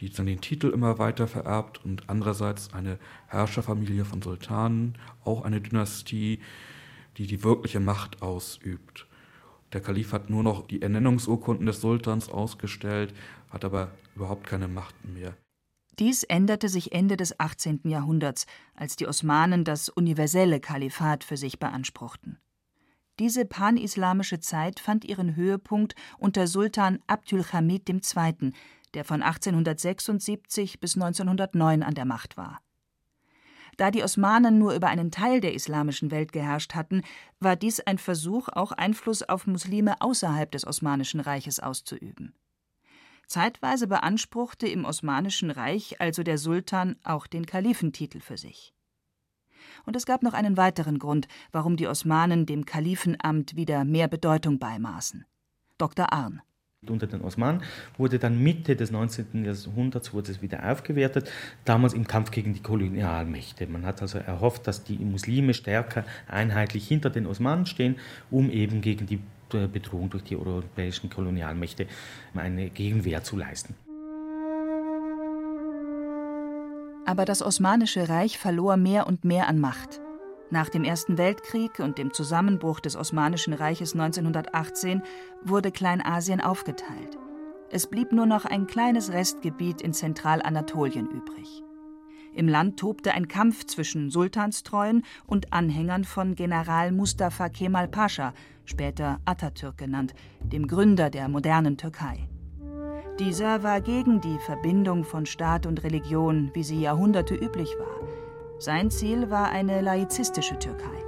die 0.00 0.10
dann 0.10 0.26
den 0.26 0.40
Titel 0.40 0.68
immer 0.68 0.98
weiter 0.98 1.28
vererbt 1.28 1.84
und 1.84 2.08
andererseits 2.08 2.72
eine 2.72 2.98
Herrscherfamilie 3.28 4.04
von 4.04 4.22
Sultanen, 4.22 4.98
auch 5.24 5.42
eine 5.42 5.60
Dynastie, 5.60 6.40
die 7.16 7.26
die 7.26 7.42
wirkliche 7.42 7.80
Macht 7.80 8.22
ausübt. 8.22 9.06
Der 9.72 9.80
Kalif 9.80 10.12
hat 10.12 10.30
nur 10.30 10.42
noch 10.42 10.66
die 10.66 10.82
Ernennungsurkunden 10.82 11.66
des 11.66 11.80
Sultans 11.80 12.28
ausgestellt, 12.28 13.14
hat 13.50 13.64
aber 13.64 13.90
überhaupt 14.14 14.46
keine 14.46 14.68
Macht 14.68 14.94
mehr. 15.04 15.36
Dies 15.98 16.24
änderte 16.24 16.68
sich 16.68 16.92
Ende 16.92 17.16
des 17.16 17.38
18. 17.38 17.80
Jahrhunderts, 17.84 18.46
als 18.74 18.96
die 18.96 19.06
Osmanen 19.06 19.64
das 19.64 19.88
universelle 19.88 20.58
Kalifat 20.60 21.22
für 21.22 21.36
sich 21.36 21.60
beanspruchten. 21.60 22.38
Diese 23.20 23.44
panislamische 23.44 24.40
Zeit 24.40 24.80
fand 24.80 25.04
ihren 25.04 25.36
Höhepunkt 25.36 25.94
unter 26.18 26.48
Sultan 26.48 26.98
Abdülhamid 27.06 27.88
II., 27.88 28.52
der 28.94 29.04
von 29.04 29.22
1876 29.22 30.80
bis 30.80 30.94
1909 30.94 31.82
an 31.82 31.94
der 31.94 32.04
Macht 32.04 32.36
war. 32.36 32.60
Da 33.76 33.90
die 33.90 34.04
Osmanen 34.04 34.58
nur 34.58 34.74
über 34.74 34.88
einen 34.88 35.10
Teil 35.10 35.40
der 35.40 35.54
islamischen 35.54 36.10
Welt 36.10 36.32
geherrscht 36.32 36.74
hatten, 36.74 37.02
war 37.40 37.56
dies 37.56 37.80
ein 37.80 37.98
Versuch, 37.98 38.48
auch 38.48 38.72
Einfluss 38.72 39.22
auf 39.22 39.46
Muslime 39.46 40.00
außerhalb 40.00 40.50
des 40.50 40.66
Osmanischen 40.66 41.20
Reiches 41.20 41.60
auszuüben. 41.60 42.34
Zeitweise 43.26 43.86
beanspruchte 43.86 44.68
im 44.68 44.84
Osmanischen 44.84 45.50
Reich 45.50 46.00
also 46.00 46.22
der 46.22 46.38
Sultan 46.38 46.96
auch 47.04 47.26
den 47.26 47.46
Kalifentitel 47.46 48.20
für 48.20 48.36
sich. 48.36 48.74
Und 49.86 49.96
es 49.96 50.06
gab 50.06 50.22
noch 50.22 50.34
einen 50.34 50.56
weiteren 50.56 50.98
Grund, 50.98 51.26
warum 51.50 51.76
die 51.76 51.88
Osmanen 51.88 52.46
dem 52.46 52.64
Kalifenamt 52.64 53.56
wieder 53.56 53.84
mehr 53.84 54.08
Bedeutung 54.08 54.58
beimaßen. 54.58 55.24
Dr. 55.78 56.12
Arn 56.12 56.42
unter 56.90 57.06
den 57.06 57.22
Osmanen, 57.22 57.62
wurde 57.98 58.18
dann 58.18 58.42
Mitte 58.42 58.76
des 58.76 58.90
19. 58.90 59.44
Jahrhunderts 59.44 60.12
wurde 60.12 60.32
es 60.32 60.42
wieder 60.42 60.70
aufgewertet, 60.70 61.30
damals 61.64 61.94
im 61.94 62.06
Kampf 62.06 62.30
gegen 62.30 62.54
die 62.54 62.62
Kolonialmächte. 62.62 63.66
Man 63.66 63.84
hat 63.86 64.02
also 64.02 64.18
erhofft, 64.18 64.66
dass 64.66 64.84
die 64.84 64.98
Muslime 64.98 65.54
stärker 65.54 66.04
einheitlich 66.28 66.86
hinter 66.86 67.10
den 67.10 67.26
Osmanen 67.26 67.66
stehen, 67.66 67.96
um 68.30 68.50
eben 68.50 68.80
gegen 68.80 69.06
die 69.06 69.20
Bedrohung 69.48 70.10
durch 70.10 70.24
die 70.24 70.36
europäischen 70.36 71.10
Kolonialmächte 71.10 71.86
eine 72.34 72.70
Gegenwehr 72.70 73.22
zu 73.22 73.36
leisten. 73.36 73.74
Aber 77.06 77.24
das 77.24 77.42
Osmanische 77.42 78.08
Reich 78.08 78.38
verlor 78.38 78.76
mehr 78.76 79.06
und 79.06 79.24
mehr 79.24 79.46
an 79.48 79.60
Macht. 79.60 80.00
Nach 80.54 80.68
dem 80.68 80.84
Ersten 80.84 81.18
Weltkrieg 81.18 81.80
und 81.80 81.98
dem 81.98 82.12
Zusammenbruch 82.12 82.78
des 82.78 82.94
Osmanischen 82.94 83.54
Reiches 83.54 83.94
1918 83.94 85.02
wurde 85.42 85.72
Kleinasien 85.72 86.40
aufgeteilt. 86.40 87.18
Es 87.72 87.88
blieb 87.88 88.12
nur 88.12 88.26
noch 88.26 88.44
ein 88.44 88.68
kleines 88.68 89.10
Restgebiet 89.10 89.82
in 89.82 89.92
Zentralanatolien 89.92 91.08
übrig. 91.10 91.64
Im 92.32 92.46
Land 92.46 92.78
tobte 92.78 93.14
ein 93.14 93.26
Kampf 93.26 93.64
zwischen 93.64 94.10
Sultanstreuen 94.10 95.02
und 95.26 95.52
Anhängern 95.52 96.04
von 96.04 96.36
General 96.36 96.92
Mustafa 96.92 97.48
Kemal 97.48 97.88
Pascha, 97.88 98.32
später 98.64 99.18
Atatürk 99.24 99.76
genannt, 99.76 100.14
dem 100.40 100.68
Gründer 100.68 101.10
der 101.10 101.28
modernen 101.28 101.78
Türkei. 101.78 102.28
Dieser 103.18 103.64
war 103.64 103.80
gegen 103.80 104.20
die 104.20 104.38
Verbindung 104.46 105.02
von 105.02 105.26
Staat 105.26 105.66
und 105.66 105.82
Religion, 105.82 106.52
wie 106.54 106.62
sie 106.62 106.80
Jahrhunderte 106.80 107.34
üblich 107.34 107.74
war. 107.76 108.23
Sein 108.58 108.90
Ziel 108.90 109.30
war 109.30 109.50
eine 109.50 109.80
laizistische 109.80 110.58
Türkei. 110.58 111.04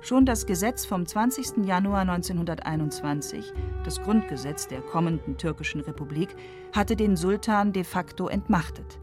Schon 0.00 0.26
das 0.26 0.46
Gesetz 0.46 0.84
vom 0.84 1.06
20. 1.06 1.64
Januar 1.64 2.00
1921, 2.00 3.52
das 3.84 4.02
Grundgesetz 4.02 4.68
der 4.68 4.80
kommenden 4.80 5.36
türkischen 5.36 5.80
Republik, 5.80 6.34
hatte 6.72 6.96
den 6.96 7.16
Sultan 7.16 7.72
de 7.72 7.84
facto 7.84 8.28
entmachtet. 8.28 8.98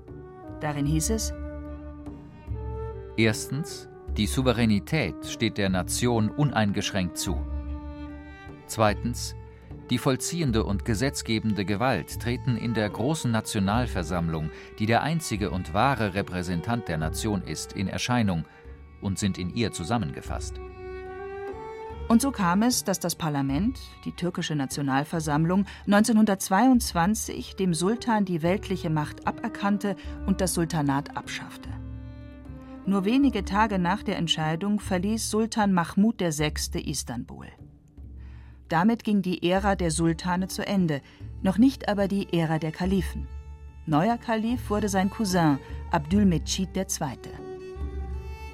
Darin 0.59 0.85
hieß 0.85 1.11
es: 1.11 1.33
Erstens, 3.15 3.89
die 4.17 4.27
Souveränität 4.27 5.25
steht 5.25 5.57
der 5.57 5.69
Nation 5.69 6.29
uneingeschränkt 6.29 7.17
zu. 7.17 7.37
Zweitens, 8.65 9.35
die 9.89 9.97
vollziehende 9.97 10.63
und 10.63 10.85
gesetzgebende 10.85 11.65
Gewalt 11.65 12.19
treten 12.19 12.57
in 12.57 12.73
der 12.73 12.89
großen 12.89 13.31
Nationalversammlung, 13.31 14.51
die 14.77 14.85
der 14.85 15.01
einzige 15.01 15.49
und 15.51 15.73
wahre 15.73 16.13
Repräsentant 16.13 16.87
der 16.87 16.97
Nation 16.97 17.41
ist, 17.41 17.73
in 17.73 17.87
Erscheinung 17.87 18.45
und 19.01 19.17
sind 19.17 19.37
in 19.37 19.53
ihr 19.55 19.71
zusammengefasst. 19.71 20.59
Und 22.07 22.23
so 22.23 22.31
kam 22.31 22.63
es, 22.63 22.83
dass 22.83 22.99
das 22.99 23.13
Parlament, 23.13 23.79
die 24.03 24.11
türkische 24.11 24.55
Nationalversammlung, 24.55 25.65
1922 25.85 27.55
dem 27.55 27.75
Sultan 27.75 28.25
die 28.25 28.41
weltliche 28.41 28.89
Macht 28.89 29.27
aberkannte 29.27 29.95
und 30.25 30.41
das 30.41 30.55
Sultanat 30.55 31.15
abschaffte. 31.15 31.69
Nur 32.87 33.05
wenige 33.05 33.45
Tage 33.45 33.77
nach 33.77 34.01
der 34.01 34.17
Entscheidung 34.17 34.79
verließ 34.79 35.29
Sultan 35.29 35.71
Mahmud 35.71 36.21
VI. 36.21 36.79
Istanbul. 36.79 37.58
Damit 38.69 39.03
ging 39.03 39.23
die 39.23 39.49
Ära 39.49 39.75
der 39.75 39.89
Sultane 39.89 40.47
zu 40.47 40.65
Ende, 40.65 41.01
noch 41.41 41.57
nicht 41.57 41.89
aber 41.89 42.07
die 42.07 42.31
Ära 42.31 42.59
der 42.59 42.71
Kalifen. 42.71 43.27
Neuer 43.87 44.17
Kalif 44.17 44.69
wurde 44.69 44.87
sein 44.89 45.09
Cousin 45.09 45.57
Abdülmecid 45.89 46.77
II. 46.77 47.17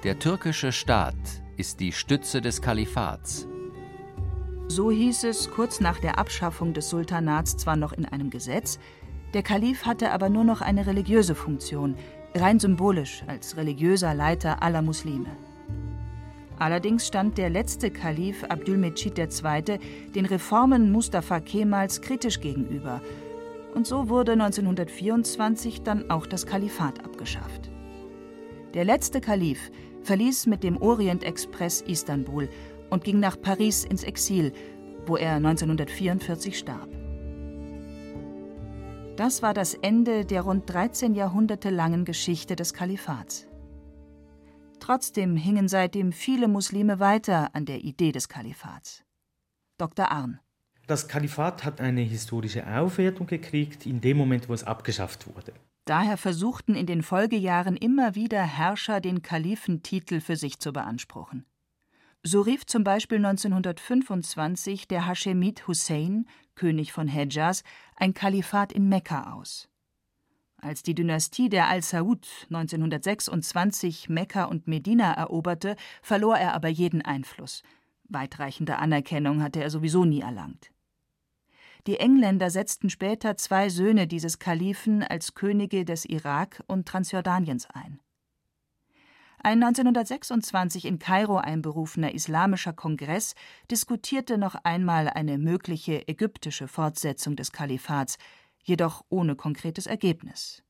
Der 0.04 0.18
türkische 0.18 0.72
Staat 0.72 1.14
ist 1.58 1.80
die 1.80 1.92
Stütze 1.92 2.40
des 2.40 2.62
Kalifats. 2.62 3.46
So 4.68 4.90
hieß 4.90 5.24
es 5.24 5.50
kurz 5.50 5.80
nach 5.80 5.98
der 5.98 6.18
Abschaffung 6.18 6.72
des 6.72 6.88
Sultanats 6.88 7.58
zwar 7.58 7.76
noch 7.76 7.92
in 7.92 8.06
einem 8.06 8.30
Gesetz, 8.30 8.78
der 9.34 9.42
Kalif 9.42 9.84
hatte 9.84 10.12
aber 10.12 10.30
nur 10.30 10.44
noch 10.44 10.62
eine 10.62 10.86
religiöse 10.86 11.34
Funktion, 11.34 11.96
rein 12.34 12.58
symbolisch 12.58 13.22
als 13.26 13.56
religiöser 13.58 14.14
Leiter 14.14 14.62
aller 14.62 14.80
Muslime. 14.80 15.36
Allerdings 16.58 17.06
stand 17.06 17.36
der 17.36 17.50
letzte 17.50 17.90
Kalif 17.90 18.44
Abdülmecid 18.44 19.18
II. 19.18 19.78
den 20.14 20.26
Reformen 20.26 20.90
Mustafa 20.90 21.40
Kemals 21.40 22.00
kritisch 22.00 22.40
gegenüber. 22.40 23.02
Und 23.74 23.86
so 23.86 24.08
wurde 24.08 24.32
1924 24.32 25.82
dann 25.82 26.10
auch 26.10 26.26
das 26.26 26.46
Kalifat 26.46 27.04
abgeschafft. 27.04 27.70
Der 28.72 28.84
letzte 28.84 29.20
Kalif 29.20 29.70
verließ 30.02 30.46
mit 30.46 30.62
dem 30.62 30.80
Orient-Express 30.80 31.82
Istanbul 31.82 32.48
und 32.88 33.04
ging 33.04 33.20
nach 33.20 33.40
Paris 33.40 33.84
ins 33.84 34.04
Exil, 34.04 34.52
wo 35.06 35.16
er 35.16 35.34
1944 35.34 36.58
starb. 36.58 36.88
Das 39.16 39.42
war 39.42 39.54
das 39.54 39.74
Ende 39.74 40.24
der 40.24 40.42
rund 40.42 40.68
13 40.70 41.14
Jahrhunderte 41.14 41.70
langen 41.70 42.04
Geschichte 42.04 42.54
des 42.54 42.74
Kalifats. 42.74 43.46
Trotzdem 44.86 45.34
hingen 45.34 45.66
seitdem 45.66 46.12
viele 46.12 46.46
Muslime 46.46 47.00
weiter 47.00 47.52
an 47.56 47.64
der 47.64 47.82
Idee 47.82 48.12
des 48.12 48.28
Kalifats. 48.28 49.02
Dr. 49.78 50.12
Arn. 50.12 50.38
Das 50.86 51.08
Kalifat 51.08 51.64
hat 51.64 51.80
eine 51.80 52.02
historische 52.02 52.64
Aufwertung 52.64 53.26
gekriegt 53.26 53.84
in 53.84 54.00
dem 54.00 54.16
Moment, 54.16 54.48
wo 54.48 54.54
es 54.54 54.62
abgeschafft 54.62 55.26
wurde. 55.26 55.54
Daher 55.86 56.16
versuchten 56.16 56.76
in 56.76 56.86
den 56.86 57.02
Folgejahren 57.02 57.76
immer 57.76 58.14
wieder 58.14 58.40
Herrscher, 58.44 59.00
den 59.00 59.22
Kalifentitel 59.22 60.20
für 60.20 60.36
sich 60.36 60.60
zu 60.60 60.72
beanspruchen. 60.72 61.44
So 62.22 62.42
rief 62.42 62.64
zum 62.64 62.84
Beispiel 62.84 63.18
1925 63.18 64.86
der 64.86 65.08
Hashemid 65.08 65.66
Hussein, 65.66 66.28
König 66.54 66.92
von 66.92 67.08
Hedjas, 67.08 67.64
ein 67.96 68.14
Kalifat 68.14 68.72
in 68.72 68.88
Mekka 68.88 69.32
aus. 69.32 69.68
Als 70.66 70.82
die 70.82 70.96
Dynastie 70.96 71.48
der 71.48 71.68
Al-Saud 71.68 72.26
1926 72.50 74.08
Mekka 74.08 74.46
und 74.46 74.66
Medina 74.66 75.12
eroberte, 75.12 75.76
verlor 76.02 76.38
er 76.38 76.54
aber 76.54 76.66
jeden 76.66 77.02
Einfluss. 77.02 77.62
Weitreichende 78.08 78.78
Anerkennung 78.78 79.44
hatte 79.44 79.62
er 79.62 79.70
sowieso 79.70 80.04
nie 80.04 80.22
erlangt. 80.22 80.72
Die 81.86 82.00
Engländer 82.00 82.50
setzten 82.50 82.90
später 82.90 83.36
zwei 83.36 83.68
Söhne 83.68 84.08
dieses 84.08 84.40
Kalifen 84.40 85.04
als 85.04 85.34
Könige 85.34 85.84
des 85.84 86.04
Irak 86.04 86.64
und 86.66 86.88
Transjordaniens 86.88 87.70
ein. 87.70 88.00
Ein 89.38 89.62
1926 89.62 90.86
in 90.86 90.98
Kairo 90.98 91.36
einberufener 91.36 92.12
islamischer 92.12 92.72
Kongress 92.72 93.36
diskutierte 93.70 94.36
noch 94.36 94.56
einmal 94.64 95.08
eine 95.08 95.38
mögliche 95.38 96.08
ägyptische 96.08 96.66
Fortsetzung 96.66 97.36
des 97.36 97.52
Kalifats, 97.52 98.18
jedoch 98.66 99.04
ohne 99.08 99.36
konkretes 99.36 99.86
Ergebnis. 99.86 100.62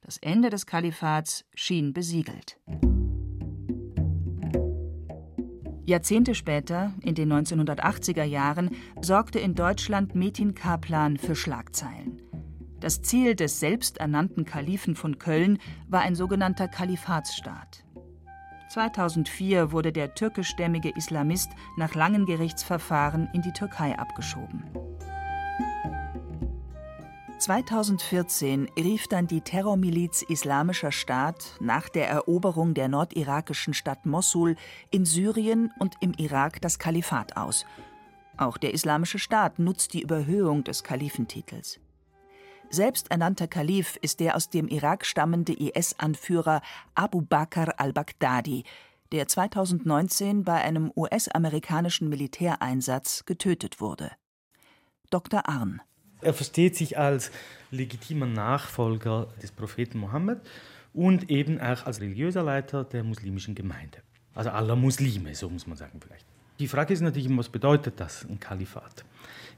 Das 0.00 0.18
Ende 0.18 0.50
des 0.50 0.66
Kalifats 0.66 1.44
schien 1.54 1.92
besiegelt. 1.92 2.58
Jahrzehnte 5.84 6.34
später, 6.34 6.92
in 7.02 7.14
den 7.14 7.32
1980er 7.32 8.24
Jahren, 8.24 8.70
sorgte 9.00 9.38
in 9.38 9.54
Deutschland 9.54 10.14
Metin 10.14 10.54
Kaplan 10.54 11.16
für 11.16 11.36
Schlagzeilen. 11.36 12.22
Das 12.80 13.02
Ziel 13.02 13.34
des 13.34 13.60
selbsternannten 13.60 14.44
Kalifen 14.44 14.96
von 14.96 15.18
Köln 15.18 15.58
war 15.88 16.02
ein 16.02 16.14
sogenannter 16.14 16.68
Kalifatsstaat. 16.68 17.84
2004 18.70 19.72
wurde 19.72 19.92
der 19.92 20.14
türkischstämmige 20.14 20.90
Islamist 20.90 21.50
nach 21.76 21.94
langen 21.94 22.26
Gerichtsverfahren 22.26 23.28
in 23.32 23.42
die 23.42 23.52
Türkei 23.52 23.96
abgeschoben. 23.98 24.64
2014 27.46 28.68
rief 28.76 29.06
dann 29.06 29.28
die 29.28 29.40
Terrormiliz 29.40 30.22
Islamischer 30.22 30.90
Staat 30.90 31.54
nach 31.60 31.88
der 31.88 32.08
Eroberung 32.08 32.74
der 32.74 32.88
nordirakischen 32.88 33.72
Stadt 33.72 34.04
Mossul 34.04 34.56
in 34.90 35.04
Syrien 35.04 35.72
und 35.78 35.94
im 36.00 36.12
Irak 36.14 36.60
das 36.60 36.80
Kalifat 36.80 37.36
aus. 37.36 37.64
Auch 38.36 38.56
der 38.56 38.74
Islamische 38.74 39.20
Staat 39.20 39.60
nutzt 39.60 39.94
die 39.94 40.02
Überhöhung 40.02 40.64
des 40.64 40.82
Kalifentitels. 40.82 41.78
Selbsternannter 42.70 43.46
Kalif 43.46 43.96
ist 44.02 44.18
der 44.18 44.34
aus 44.34 44.50
dem 44.50 44.66
Irak 44.66 45.06
stammende 45.06 45.52
IS-Anführer 45.52 46.62
Abu 46.96 47.20
Bakr 47.20 47.78
al-Baghdadi, 47.78 48.64
der 49.12 49.28
2019 49.28 50.42
bei 50.42 50.54
einem 50.54 50.90
US-amerikanischen 50.96 52.08
Militäreinsatz 52.08 53.24
getötet 53.24 53.80
wurde. 53.80 54.10
Dr. 55.10 55.48
Arn 55.48 55.80
er 56.20 56.34
versteht 56.34 56.76
sich 56.76 56.98
als 56.98 57.30
legitimer 57.70 58.26
Nachfolger 58.26 59.28
des 59.42 59.52
Propheten 59.52 59.98
Mohammed 59.98 60.40
und 60.94 61.30
eben 61.30 61.60
auch 61.60 61.84
als 61.86 62.00
religiöser 62.00 62.42
Leiter 62.42 62.84
der 62.84 63.04
muslimischen 63.04 63.54
Gemeinde. 63.54 63.98
Also 64.34 64.50
aller 64.50 64.76
Muslime, 64.76 65.34
so 65.34 65.48
muss 65.48 65.66
man 65.66 65.76
sagen 65.76 66.00
vielleicht. 66.00 66.24
Die 66.58 66.68
Frage 66.68 66.94
ist 66.94 67.02
natürlich, 67.02 67.28
was 67.36 67.50
bedeutet 67.50 68.00
das, 68.00 68.24
ein 68.24 68.40
Kalifat? 68.40 69.04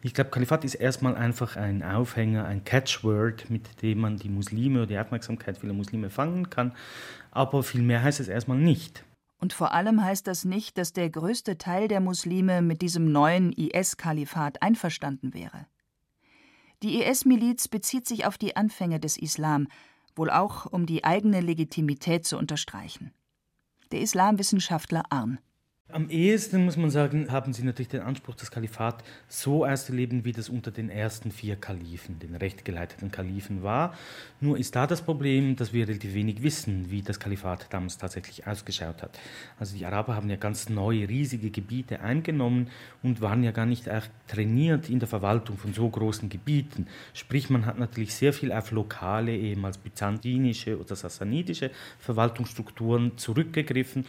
Ich 0.02 0.14
glaube, 0.14 0.30
Kalifat 0.30 0.64
ist 0.64 0.74
erstmal 0.74 1.16
einfach 1.16 1.56
ein 1.56 1.82
Aufhänger, 1.82 2.44
ein 2.44 2.64
Catchword, 2.64 3.50
mit 3.50 3.82
dem 3.82 4.00
man 4.00 4.16
die 4.16 4.28
Muslime 4.28 4.80
oder 4.80 4.86
die 4.86 4.98
Aufmerksamkeit 4.98 5.58
vieler 5.58 5.74
Muslime 5.74 6.10
fangen 6.10 6.50
kann. 6.50 6.72
Aber 7.30 7.62
viel 7.62 7.82
mehr 7.82 8.02
heißt 8.02 8.20
es 8.20 8.28
erstmal 8.28 8.58
nicht. 8.58 9.04
Und 9.40 9.52
vor 9.52 9.72
allem 9.72 10.04
heißt 10.04 10.26
das 10.26 10.44
nicht, 10.44 10.78
dass 10.78 10.92
der 10.92 11.10
größte 11.10 11.58
Teil 11.58 11.86
der 11.86 12.00
Muslime 12.00 12.62
mit 12.62 12.82
diesem 12.82 13.12
neuen 13.12 13.52
IS-Kalifat 13.52 14.62
einverstanden 14.62 15.34
wäre. 15.34 15.66
Die 16.82 17.02
IS-Miliz 17.02 17.68
bezieht 17.68 18.06
sich 18.06 18.26
auf 18.26 18.38
die 18.38 18.56
Anfänge 18.56 19.00
des 19.00 19.16
Islam, 19.16 19.68
wohl 20.14 20.30
auch 20.30 20.66
um 20.66 20.86
die 20.86 21.04
eigene 21.04 21.40
Legitimität 21.40 22.24
zu 22.24 22.38
unterstreichen. 22.38 23.12
Der 23.90 24.00
Islamwissenschaftler 24.00 25.04
Arn 25.10 25.38
am 25.90 26.10
ehesten, 26.10 26.66
muss 26.66 26.76
man 26.76 26.90
sagen, 26.90 27.32
haben 27.32 27.54
sie 27.54 27.62
natürlich 27.62 27.88
den 27.88 28.02
Anspruch, 28.02 28.34
das 28.34 28.50
Kalifat 28.50 29.02
so 29.26 29.64
auszuleben, 29.64 30.22
wie 30.26 30.32
das 30.32 30.50
unter 30.50 30.70
den 30.70 30.90
ersten 30.90 31.30
vier 31.30 31.56
Kalifen, 31.56 32.18
den 32.18 32.34
rechtgeleiteten 32.34 33.10
Kalifen 33.10 33.62
war. 33.62 33.94
Nur 34.38 34.58
ist 34.58 34.76
da 34.76 34.86
das 34.86 35.00
Problem, 35.00 35.56
dass 35.56 35.72
wir 35.72 35.88
relativ 35.88 36.12
wenig 36.12 36.42
wissen, 36.42 36.90
wie 36.90 37.00
das 37.00 37.18
Kalifat 37.18 37.68
damals 37.70 37.96
tatsächlich 37.96 38.46
ausgeschaut 38.46 39.02
hat. 39.02 39.18
Also 39.58 39.78
die 39.78 39.86
Araber 39.86 40.14
haben 40.14 40.28
ja 40.28 40.36
ganz 40.36 40.68
neue, 40.68 41.08
riesige 41.08 41.50
Gebiete 41.50 42.00
eingenommen 42.00 42.68
und 43.02 43.22
waren 43.22 43.42
ja 43.42 43.52
gar 43.52 43.66
nicht 43.66 43.88
trainiert 44.26 44.90
in 44.90 44.98
der 44.98 45.08
Verwaltung 45.08 45.56
von 45.56 45.72
so 45.72 45.88
großen 45.88 46.28
Gebieten. 46.28 46.86
Sprich, 47.14 47.48
man 47.48 47.64
hat 47.64 47.78
natürlich 47.78 48.14
sehr 48.14 48.34
viel 48.34 48.52
auf 48.52 48.72
lokale, 48.72 49.34
ehemals 49.34 49.78
byzantinische 49.78 50.78
oder 50.78 50.94
sassanidische 50.94 51.70
Verwaltungsstrukturen 51.98 53.16
zurückgegriffen, 53.16 54.04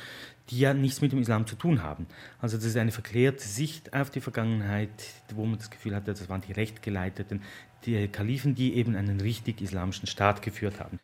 die 0.49 0.59
ja 0.59 0.73
nichts 0.73 1.01
mit 1.01 1.11
dem 1.11 1.19
Islam 1.19 1.45
zu 1.45 1.55
tun 1.55 1.83
haben. 1.83 2.07
Also 2.39 2.57
das 2.57 2.65
ist 2.65 2.77
eine 2.77 2.91
verklärte 2.91 3.43
Sicht 3.47 3.93
auf 3.93 4.09
die 4.09 4.21
Vergangenheit, 4.21 4.89
wo 5.35 5.45
man 5.45 5.57
das 5.57 5.69
Gefühl 5.69 5.95
hatte, 5.95 6.11
das 6.11 6.29
waren 6.29 6.41
die 6.41 6.53
rechtgeleiteten, 6.53 7.41
die 7.85 8.07
Kalifen, 8.07 8.55
die 8.55 8.73
eben 8.75 8.95
einen 8.95 9.21
richtig 9.21 9.61
islamischen 9.61 10.07
Staat 10.07 10.41
geführt 10.41 10.79
haben. 10.79 10.99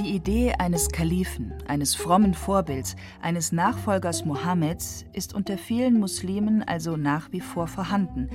Die 0.00 0.16
Idee 0.16 0.54
eines 0.58 0.88
Kalifen, 0.88 1.52
eines 1.66 1.94
frommen 1.94 2.34
Vorbilds, 2.34 2.96
eines 3.20 3.52
Nachfolgers 3.52 4.24
Mohammeds 4.24 5.04
ist 5.12 5.34
unter 5.34 5.58
vielen 5.58 6.00
Muslimen 6.00 6.62
also 6.62 6.96
nach 6.96 7.30
wie 7.32 7.40
vor 7.40 7.66
vorhanden. 7.66 8.28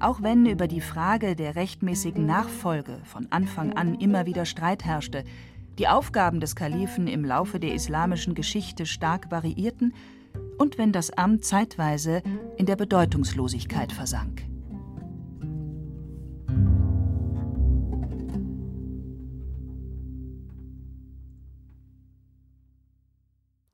Auch 0.00 0.22
wenn 0.22 0.46
über 0.46 0.68
die 0.68 0.80
Frage 0.80 1.34
der 1.34 1.56
rechtmäßigen 1.56 2.24
Nachfolge 2.24 3.00
von 3.04 3.26
Anfang 3.30 3.72
an 3.72 3.94
immer 3.96 4.26
wieder 4.26 4.44
Streit 4.44 4.84
herrschte, 4.84 5.24
die 5.78 5.88
Aufgaben 5.88 6.40
des 6.40 6.56
Kalifen 6.56 7.06
im 7.06 7.24
Laufe 7.24 7.60
der 7.60 7.72
islamischen 7.72 8.34
Geschichte 8.34 8.84
stark 8.84 9.30
variierten 9.30 9.94
und 10.58 10.76
wenn 10.76 10.92
das 10.92 11.10
Amt 11.10 11.44
zeitweise 11.44 12.22
in 12.56 12.66
der 12.66 12.76
Bedeutungslosigkeit 12.76 13.92
versank. 13.92 14.42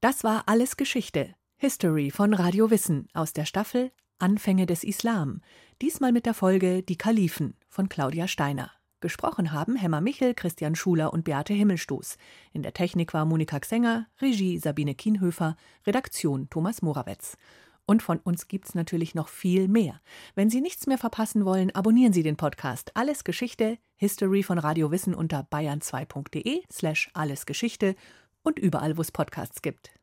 Das 0.00 0.22
war 0.22 0.42
alles 0.46 0.76
Geschichte. 0.76 1.34
History 1.56 2.10
von 2.10 2.34
Radio 2.34 2.70
Wissen 2.70 3.08
aus 3.14 3.32
der 3.32 3.46
Staffel 3.46 3.90
Anfänge 4.18 4.66
des 4.66 4.84
Islam. 4.84 5.40
Diesmal 5.80 6.12
mit 6.12 6.26
der 6.26 6.34
Folge 6.34 6.82
Die 6.82 6.96
Kalifen 6.96 7.56
von 7.70 7.88
Claudia 7.88 8.28
Steiner. 8.28 8.70
Gesprochen 9.04 9.52
haben 9.52 9.76
Hemmer 9.76 10.00
Michel, 10.00 10.32
Christian 10.32 10.74
Schuler 10.74 11.12
und 11.12 11.24
Beate 11.24 11.52
Himmelstoß. 11.52 12.16
In 12.54 12.62
der 12.62 12.72
Technik 12.72 13.12
war 13.12 13.26
Monika 13.26 13.60
Xenger, 13.60 14.06
Regie 14.22 14.56
Sabine 14.56 14.94
Kienhöfer, 14.94 15.58
Redaktion 15.86 16.48
Thomas 16.48 16.80
Morawetz. 16.80 17.36
Und 17.84 18.02
von 18.02 18.18
uns 18.18 18.48
gibt's 18.48 18.74
natürlich 18.74 19.14
noch 19.14 19.28
viel 19.28 19.68
mehr. 19.68 20.00
Wenn 20.34 20.48
Sie 20.48 20.62
nichts 20.62 20.86
mehr 20.86 20.96
verpassen 20.96 21.44
wollen, 21.44 21.70
abonnieren 21.74 22.14
Sie 22.14 22.22
den 22.22 22.38
Podcast 22.38 22.92
Alles 22.96 23.24
Geschichte, 23.24 23.76
History 23.96 24.42
von 24.42 24.56
Radio 24.56 24.90
Wissen 24.90 25.14
unter 25.14 25.46
bayern2.de 25.52 26.62
slash 26.72 27.10
allesgeschichte 27.12 27.96
und 28.42 28.58
überall, 28.58 28.96
wo 28.96 29.02
es 29.02 29.12
Podcasts 29.12 29.60
gibt. 29.60 29.92